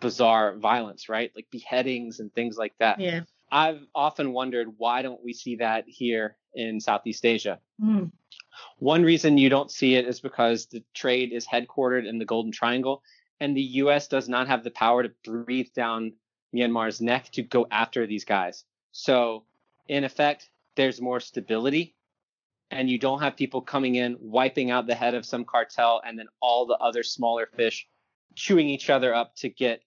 bizarre 0.00 0.56
violence, 0.56 1.08
right? 1.08 1.32
Like 1.34 1.46
beheadings 1.50 2.20
and 2.20 2.32
things 2.32 2.56
like 2.56 2.74
that. 2.78 3.00
Yeah. 3.00 3.22
I've 3.50 3.80
often 3.94 4.32
wondered 4.32 4.68
why 4.76 5.02
don't 5.02 5.22
we 5.22 5.32
see 5.32 5.56
that 5.56 5.84
here 5.86 6.36
in 6.54 6.80
Southeast 6.80 7.24
Asia? 7.24 7.60
Mm. 7.82 8.10
One 8.78 9.02
reason 9.02 9.38
you 9.38 9.48
don't 9.48 9.70
see 9.70 9.94
it 9.94 10.06
is 10.06 10.20
because 10.20 10.66
the 10.66 10.82
trade 10.94 11.32
is 11.32 11.46
headquartered 11.46 12.08
in 12.08 12.18
the 12.18 12.24
Golden 12.24 12.52
Triangle, 12.52 13.02
and 13.40 13.56
the 13.56 13.62
U.S. 13.62 14.08
does 14.08 14.28
not 14.28 14.48
have 14.48 14.64
the 14.64 14.70
power 14.70 15.02
to 15.02 15.12
breathe 15.24 15.72
down 15.74 16.14
Myanmar's 16.54 17.00
neck 17.00 17.30
to 17.32 17.42
go 17.42 17.66
after 17.70 18.06
these 18.06 18.24
guys. 18.24 18.64
So, 18.92 19.44
in 19.88 20.04
effect, 20.04 20.50
there's 20.74 21.00
more 21.00 21.20
stability 21.20 21.95
and 22.70 22.90
you 22.90 22.98
don't 22.98 23.20
have 23.20 23.36
people 23.36 23.60
coming 23.60 23.94
in 23.94 24.16
wiping 24.20 24.70
out 24.70 24.86
the 24.86 24.94
head 24.94 25.14
of 25.14 25.24
some 25.24 25.44
cartel 25.44 26.02
and 26.04 26.18
then 26.18 26.26
all 26.40 26.66
the 26.66 26.74
other 26.74 27.02
smaller 27.02 27.48
fish 27.56 27.86
chewing 28.34 28.68
each 28.68 28.90
other 28.90 29.14
up 29.14 29.34
to 29.36 29.48
get 29.48 29.82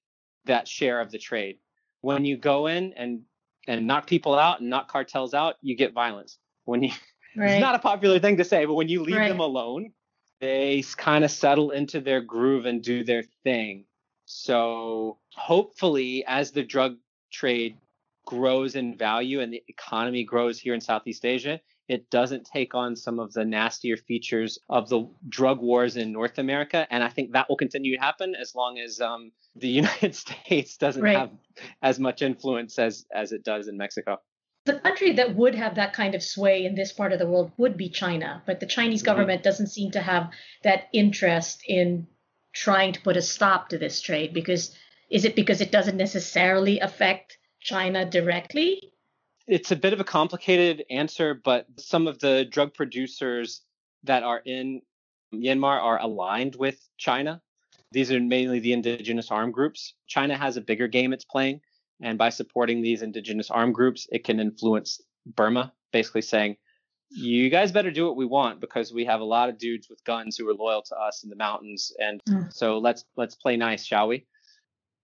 that 0.46 0.68
share 0.68 1.02
of 1.02 1.12
the 1.12 1.18
trade. 1.18 1.58
When 2.02 2.26
you 2.26 2.38
go 2.38 2.68
in 2.68 2.94
and 2.94 3.22
and 3.68 3.86
knock 3.86 4.08
people 4.08 4.34
out 4.34 4.62
and 4.62 4.70
knock 4.70 4.90
cartels 4.90 5.34
out, 5.34 5.56
you 5.62 5.76
get 5.76 5.94
violence. 5.94 6.40
When 6.66 6.82
you 6.84 6.92
right. 7.38 7.52
it's 7.52 7.62
not 7.62 7.76
a 7.76 7.80
popular 7.80 8.20
thing 8.20 8.38
to 8.38 8.44
say, 8.44 8.66
but 8.66 8.74
when 8.74 8.88
you 8.88 9.04
leave 9.04 9.18
right. 9.18 9.30
them 9.30 9.40
alone, 9.40 9.92
they 10.40 10.84
kind 10.98 11.24
of 11.24 11.32
settle 11.32 11.72
into 11.72 12.00
their 12.00 12.22
groove 12.22 12.66
and 12.66 12.82
do 12.82 13.04
their 13.04 13.24
thing. 13.44 13.86
So 14.26 15.18
hopefully 15.36 16.24
as 16.26 16.52
the 16.52 16.64
drug 16.64 16.98
trade 17.32 17.78
grows 18.26 18.76
in 18.76 18.96
value 18.96 19.42
and 19.42 19.52
the 19.52 19.64
economy 19.68 20.24
grows 20.24 20.60
here 20.60 20.74
in 20.74 20.82
Southeast 20.82 21.26
Asia, 21.26 21.60
it 21.90 22.12
doesn't 22.12 22.46
take 22.46 22.76
on 22.76 22.96
some 22.96 23.20
of 23.20 23.34
the 23.34 23.44
nastier 23.44 23.98
features 23.98 24.60
of 24.70 24.88
the 24.90 25.10
drug 25.28 25.60
wars 25.60 25.98
in 25.98 26.14
North 26.14 26.38
America. 26.38 26.88
And 26.92 27.04
I 27.04 27.10
think 27.10 27.32
that 27.32 27.50
will 27.50 27.58
continue 27.58 27.98
to 27.98 28.02
happen 28.02 28.36
as 28.40 28.54
long 28.54 28.78
as 28.78 29.02
um, 29.02 29.32
the 29.56 29.68
United 29.82 30.16
States 30.16 30.78
doesn't 30.78 31.02
right. 31.02 31.18
have 31.18 31.32
as 31.82 32.00
much 32.00 32.22
influence 32.22 32.78
as, 32.78 33.06
as 33.14 33.32
it 33.32 33.44
does 33.44 33.68
in 33.68 33.76
Mexico. 33.76 34.20
The 34.66 34.80
country 34.80 35.14
that 35.14 35.36
would 35.36 35.56
have 35.56 35.76
that 35.76 35.94
kind 35.94 36.14
of 36.14 36.22
sway 36.22 36.64
in 36.64 36.76
this 36.76 36.94
part 36.94 37.12
of 37.12 37.18
the 37.18 37.28
world 37.28 37.52
would 37.58 37.76
be 37.76 37.90
China, 37.90 38.44
but 38.46 38.60
the 38.60 38.68
Chinese 38.68 39.00
mm-hmm. 39.00 39.06
government 39.08 39.40
mm-hmm. 39.40 39.50
doesn't 39.50 39.68
seem 39.68 39.92
to 39.92 40.02
have 40.02 40.30
that 40.64 40.90
interest 40.94 41.64
in 41.68 42.08
trying 42.54 42.94
to 42.94 43.02
put 43.02 43.18
a 43.18 43.22
stop 43.22 43.70
to 43.70 43.80
this 43.80 44.00
trade 44.00 44.34
because 44.34 44.76
is 45.10 45.26
it 45.26 45.36
because 45.36 45.60
it 45.60 45.72
doesn't 45.72 45.98
necessarily 45.98 46.80
affect 46.80 47.40
China 47.60 48.06
directly? 48.06 48.89
It's 49.50 49.72
a 49.72 49.76
bit 49.76 49.94
of 49.94 50.00
a 50.00 50.04
complicated 50.04 50.86
answer, 50.92 51.34
but 51.34 51.66
some 51.78 52.08
of 52.08 52.20
the 52.20 52.46
drug 52.46 52.74
producers 52.74 53.62
that 54.04 54.22
are 54.22 54.42
in 54.46 54.82
Myanmar 55.34 55.82
are 55.82 56.00
aligned 56.00 56.56
with 56.56 56.80
China. 56.98 57.42
These 57.92 58.12
are 58.12 58.20
mainly 58.20 58.60
the 58.60 58.74
indigenous 58.74 59.32
armed 59.32 59.54
groups. 59.54 59.96
China 60.08 60.38
has 60.38 60.56
a 60.56 60.62
bigger 60.62 60.88
game 60.88 61.14
it's 61.14 61.26
playing, 61.26 61.62
and 62.00 62.18
by 62.18 62.30
supporting 62.30 62.82
these 62.82 63.02
indigenous 63.02 63.50
armed 63.50 63.74
groups, 63.74 64.08
it 64.12 64.24
can 64.24 64.40
influence 64.40 65.02
Burma, 65.26 65.74
basically 65.92 66.22
saying, 66.22 66.56
you 67.10 67.50
guys 67.50 67.72
better 67.72 67.90
do 67.90 68.06
what 68.06 68.16
we 68.16 68.26
want 68.26 68.62
because 68.62 68.94
we 68.94 69.04
have 69.06 69.20
a 69.20 69.26
lot 69.26 69.50
of 69.50 69.58
dudes 69.58 69.90
with 69.90 70.04
guns 70.04 70.38
who 70.38 70.48
are 70.48 70.54
loyal 70.54 70.84
to 70.84 70.96
us 70.96 71.24
in 71.24 71.30
the 71.32 71.36
mountains 71.36 71.92
and 71.98 72.22
mm. 72.30 72.54
so 72.54 72.78
let's 72.78 73.04
let's 73.18 73.34
play 73.34 73.58
nice 73.58 73.84
shall 73.84 74.08
we 74.08 74.28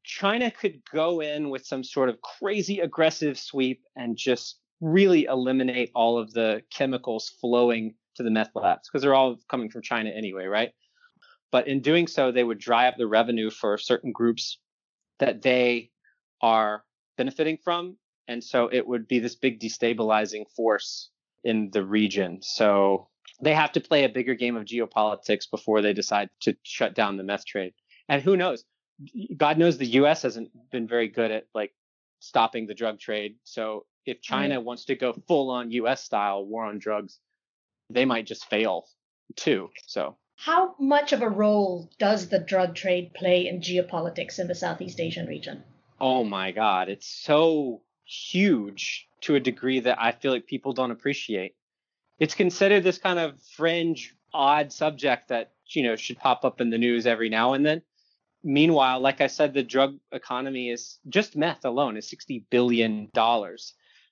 China 0.06 0.52
could 0.52 0.82
go 0.94 1.20
in 1.20 1.50
with 1.50 1.66
some 1.66 1.84
sort 1.84 2.10
of 2.10 2.22
crazy 2.22 2.80
aggressive 2.80 3.40
sweep 3.40 3.82
and 3.96 4.16
just 4.16 4.60
really 4.80 5.26
eliminate 5.26 5.92
all 5.96 6.20
of 6.20 6.32
the 6.32 6.62
chemicals 6.72 7.34
flowing 7.42 7.96
to 8.16 8.24
the 8.24 8.30
meth 8.30 8.52
labs 8.54 8.88
because 8.88 9.02
they're 9.02 9.16
all 9.16 9.38
coming 9.50 9.70
from 9.70 9.82
China 9.82 10.12
anyway, 10.12 10.46
right? 10.46 10.72
But 11.52 11.68
in 11.68 11.82
doing 11.82 12.08
so, 12.08 12.32
they 12.32 12.44
would 12.44 12.60
dry 12.60 12.88
up 12.88 12.98
the 12.98 13.08
revenue 13.08 13.50
for 13.50 13.78
certain 13.78 14.12
groups 14.12 14.60
that 15.20 15.42
they 15.42 15.90
are 16.42 16.84
benefiting 17.18 17.58
from. 17.64 17.98
And 18.28 18.44
so 18.44 18.70
it 18.72 18.88
would 18.88 19.08
be 19.08 19.20
this 19.20 19.36
big 19.36 19.60
destabilizing 19.60 20.46
force 20.56 21.10
in 21.44 21.70
the 21.72 21.84
region. 21.84 22.40
So 22.42 23.08
they 23.42 23.54
have 23.54 23.72
to 23.74 23.82
play 23.82 24.04
a 24.04 24.10
bigger 24.10 24.36
game 24.36 24.56
of 24.56 24.66
geopolitics 24.66 25.50
before 25.50 25.82
they 25.82 25.94
decide 25.94 26.30
to 26.42 26.56
shut 26.64 26.94
down 26.94 27.18
the 27.18 27.24
meth 27.24 27.46
trade. 27.46 27.74
And 28.08 28.22
who 28.22 28.38
knows? 28.38 28.64
God 29.36 29.58
knows 29.58 29.78
the 29.78 29.86
U.S. 29.86 30.22
hasn't 30.22 30.50
been 30.72 30.88
very 30.88 31.08
good 31.08 31.32
at 31.32 31.48
like 31.54 31.74
stopping 32.20 32.66
the 32.66 32.74
drug 32.74 33.00
trade. 33.00 33.36
So 33.44 33.86
if 34.06 34.22
China 34.22 34.60
wants 34.62 34.86
to 34.86 34.96
go 34.96 35.14
full 35.28 35.50
on 35.50 35.72
U.S. 35.72 36.04
style 36.04 36.46
war 36.46 36.66
on 36.66 36.80
drugs, 36.80 37.20
they 37.90 38.06
might 38.06 38.26
just 38.26 38.50
fail 38.50 38.88
too. 39.36 39.70
So 39.86 40.18
how 40.38 40.76
much 40.80 41.14
of 41.14 41.22
a 41.22 41.30
role 41.30 41.90
does 41.98 42.28
the 42.28 42.40
drug 42.40 42.76
trade 42.76 43.14
play 43.14 43.48
in 43.48 43.62
geopolitics 43.62 44.40
in 44.40 44.48
the 44.48 44.56
Southeast 44.56 45.00
Asian 45.00 45.28
region? 45.28 45.64
Oh 46.00 46.24
my 46.24 46.52
God, 46.52 46.90
it's 46.90 47.08
so 47.08 47.82
huge 48.06 49.08
to 49.22 49.36
a 49.36 49.40
degree 49.40 49.80
that 49.80 50.00
I 50.00 50.12
feel 50.12 50.32
like 50.32 50.46
people 50.46 50.74
don't 50.74 50.92
appreciate. 50.92 51.56
It's 52.20 52.36
considered 52.36 52.84
this 52.84 52.98
kind 52.98 53.18
of 53.18 53.42
fringe, 53.56 54.14
odd 54.34 54.72
subject 54.72 55.30
that 55.30 55.54
you 55.68 55.84
know 55.84 55.96
should 55.96 56.20
pop 56.20 56.46
up 56.46 56.62
in 56.62 56.70
the 56.70 56.78
news 56.78 57.08
every 57.08 57.30
now 57.30 57.54
and 57.54 57.66
then 57.66 57.82
meanwhile, 58.46 59.00
like 59.00 59.20
I 59.20 59.28
said, 59.28 59.54
the 59.54 59.64
drug 59.64 59.98
economy 60.12 60.70
is 60.70 61.00
just 61.10 61.36
meth 61.36 61.66
alone 61.66 61.98
is 61.98 62.10
$60 62.10 62.44
billion. 62.50 63.10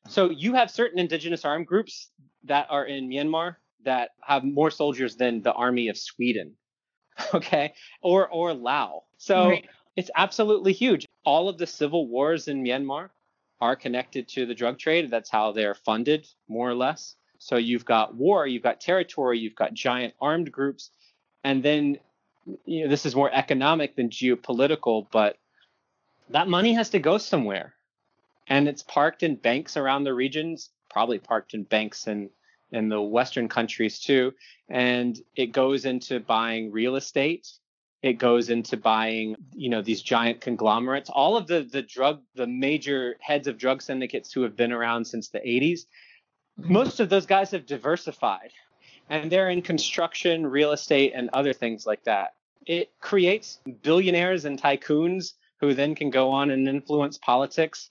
So 0.09 0.29
you 0.31 0.55
have 0.55 0.69
certain 0.69 0.99
indigenous 0.99 1.45
armed 1.45 1.67
groups 1.67 2.09
that 2.43 2.67
are 2.69 2.85
in 2.85 3.07
Myanmar 3.07 3.55
that 3.85 4.09
have 4.21 4.43
more 4.43 4.71
soldiers 4.71 5.15
than 5.15 5.41
the 5.41 5.53
army 5.53 5.87
of 5.87 5.97
Sweden. 5.97 6.55
Okay. 7.33 7.75
Or 8.01 8.27
or 8.27 8.55
Laos. 8.55 9.03
So 9.19 9.49
right. 9.49 9.69
it's 9.95 10.09
absolutely 10.15 10.73
huge. 10.73 11.05
All 11.25 11.47
of 11.47 11.59
the 11.59 11.67
civil 11.67 12.07
wars 12.07 12.47
in 12.47 12.63
Myanmar 12.63 13.09
are 13.61 13.75
connected 13.75 14.27
to 14.29 14.47
the 14.47 14.55
drug 14.55 14.79
trade. 14.79 15.11
That's 15.11 15.29
how 15.29 15.51
they're 15.51 15.75
funded, 15.75 16.27
more 16.47 16.67
or 16.67 16.73
less. 16.73 17.15
So 17.37 17.57
you've 17.57 17.85
got 17.85 18.15
war, 18.15 18.47
you've 18.47 18.63
got 18.63 18.81
territory, 18.81 19.37
you've 19.37 19.53
got 19.53 19.75
giant 19.75 20.15
armed 20.19 20.51
groups, 20.51 20.89
and 21.43 21.61
then 21.61 21.99
you 22.65 22.83
know, 22.83 22.89
this 22.89 23.05
is 23.05 23.15
more 23.15 23.31
economic 23.31 23.95
than 23.95 24.09
geopolitical, 24.09 25.07
but 25.11 25.37
that 26.29 26.47
money 26.47 26.73
has 26.73 26.89
to 26.89 26.99
go 26.99 27.17
somewhere. 27.17 27.73
And 28.47 28.67
it's 28.67 28.83
parked 28.83 29.23
in 29.23 29.35
banks 29.35 29.77
around 29.77 30.03
the 30.03 30.13
regions, 30.13 30.69
probably 30.89 31.19
parked 31.19 31.53
in 31.53 31.63
banks 31.63 32.07
in, 32.07 32.29
in 32.71 32.89
the 32.89 33.01
Western 33.01 33.47
countries 33.47 33.99
too. 33.99 34.33
And 34.69 35.19
it 35.35 35.47
goes 35.47 35.85
into 35.85 36.19
buying 36.19 36.71
real 36.71 36.95
estate. 36.95 37.49
It 38.01 38.13
goes 38.13 38.49
into 38.49 38.75
buying, 38.75 39.37
you 39.53 39.69
know, 39.69 39.81
these 39.81 40.01
giant 40.01 40.41
conglomerates. 40.41 41.09
All 41.09 41.37
of 41.37 41.47
the 41.47 41.61
the 41.61 41.81
drug, 41.81 42.21
the 42.35 42.47
major 42.47 43.15
heads 43.21 43.47
of 43.47 43.57
drug 43.57 43.81
syndicates 43.81 44.33
who 44.33 44.41
have 44.41 44.57
been 44.57 44.73
around 44.73 45.05
since 45.05 45.29
the 45.29 45.39
80s, 45.39 45.85
most 46.57 46.99
of 46.99 47.07
those 47.07 47.25
guys 47.25 47.51
have 47.51 47.65
diversified 47.65 48.51
and 49.09 49.31
they're 49.31 49.49
in 49.49 49.61
construction, 49.61 50.45
real 50.47 50.71
estate, 50.71 51.13
and 51.15 51.29
other 51.33 51.53
things 51.53 51.85
like 51.85 52.03
that. 52.03 52.33
It 52.65 52.91
creates 52.99 53.59
billionaires 53.81 54.45
and 54.45 54.61
tycoons 54.61 55.33
who 55.59 55.73
then 55.73 55.95
can 55.95 56.09
go 56.09 56.31
on 56.31 56.51
and 56.51 56.67
influence 56.67 57.17
politics, 57.17 57.89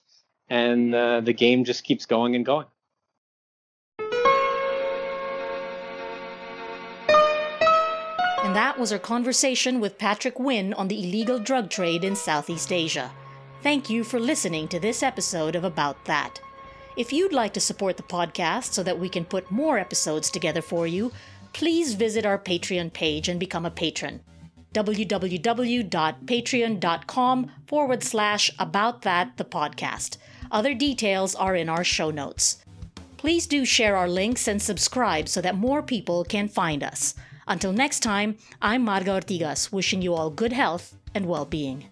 and 0.49 0.93
uh, 0.93 1.21
the 1.21 1.33
game 1.33 1.63
just 1.63 1.83
keeps 1.83 2.05
going 2.05 2.35
and 2.35 2.45
going. 2.45 2.67
And 8.43 8.55
that 8.55 8.77
was 8.77 8.91
our 8.91 8.99
conversation 8.99 9.79
with 9.79 9.97
Patrick 9.97 10.37
Winn 10.37 10.73
on 10.73 10.87
the 10.87 10.99
illegal 10.99 11.39
drug 11.39 11.69
trade 11.69 12.03
in 12.03 12.15
Southeast 12.15 12.71
Asia. 12.71 13.11
Thank 13.63 13.89
you 13.89 14.03
for 14.03 14.19
listening 14.19 14.67
to 14.67 14.79
this 14.79 15.01
episode 15.01 15.55
of 15.55 15.63
About 15.63 16.03
That. 16.05 16.39
If 16.95 17.11
you'd 17.11 17.33
like 17.33 17.53
to 17.53 17.59
support 17.59 17.97
the 17.97 18.03
podcast 18.03 18.73
so 18.73 18.83
that 18.83 18.99
we 18.99 19.09
can 19.09 19.25
put 19.25 19.49
more 19.49 19.79
episodes 19.79 20.29
together 20.29 20.61
for 20.61 20.85
you, 20.85 21.11
please 21.51 21.95
visit 21.95 22.23
our 22.25 22.37
Patreon 22.37 22.93
page 22.93 23.27
and 23.29 23.39
become 23.39 23.65
a 23.65 23.71
patron. 23.71 24.21
www.patreon.com 24.73 27.51
forward 27.67 28.03
slash 28.03 28.51
about 28.59 29.01
that 29.01 29.37
the 29.37 29.45
podcast. 29.45 30.17
Other 30.51 30.75
details 30.75 31.35
are 31.35 31.55
in 31.55 31.69
our 31.69 31.83
show 31.83 32.11
notes. 32.11 32.57
Please 33.17 33.47
do 33.47 33.65
share 33.65 33.97
our 33.97 34.09
links 34.09 34.47
and 34.47 34.61
subscribe 34.61 35.27
so 35.29 35.41
that 35.41 35.55
more 35.55 35.81
people 35.81 36.23
can 36.23 36.47
find 36.47 36.83
us. 36.83 37.15
Until 37.47 37.73
next 37.73 38.01
time, 38.01 38.37
I'm 38.61 38.85
Marga 38.85 39.19
Ortigas, 39.19 39.71
wishing 39.71 40.03
you 40.03 40.13
all 40.13 40.29
good 40.29 40.53
health 40.53 40.95
and 41.15 41.25
well 41.25 41.45
being. 41.45 41.89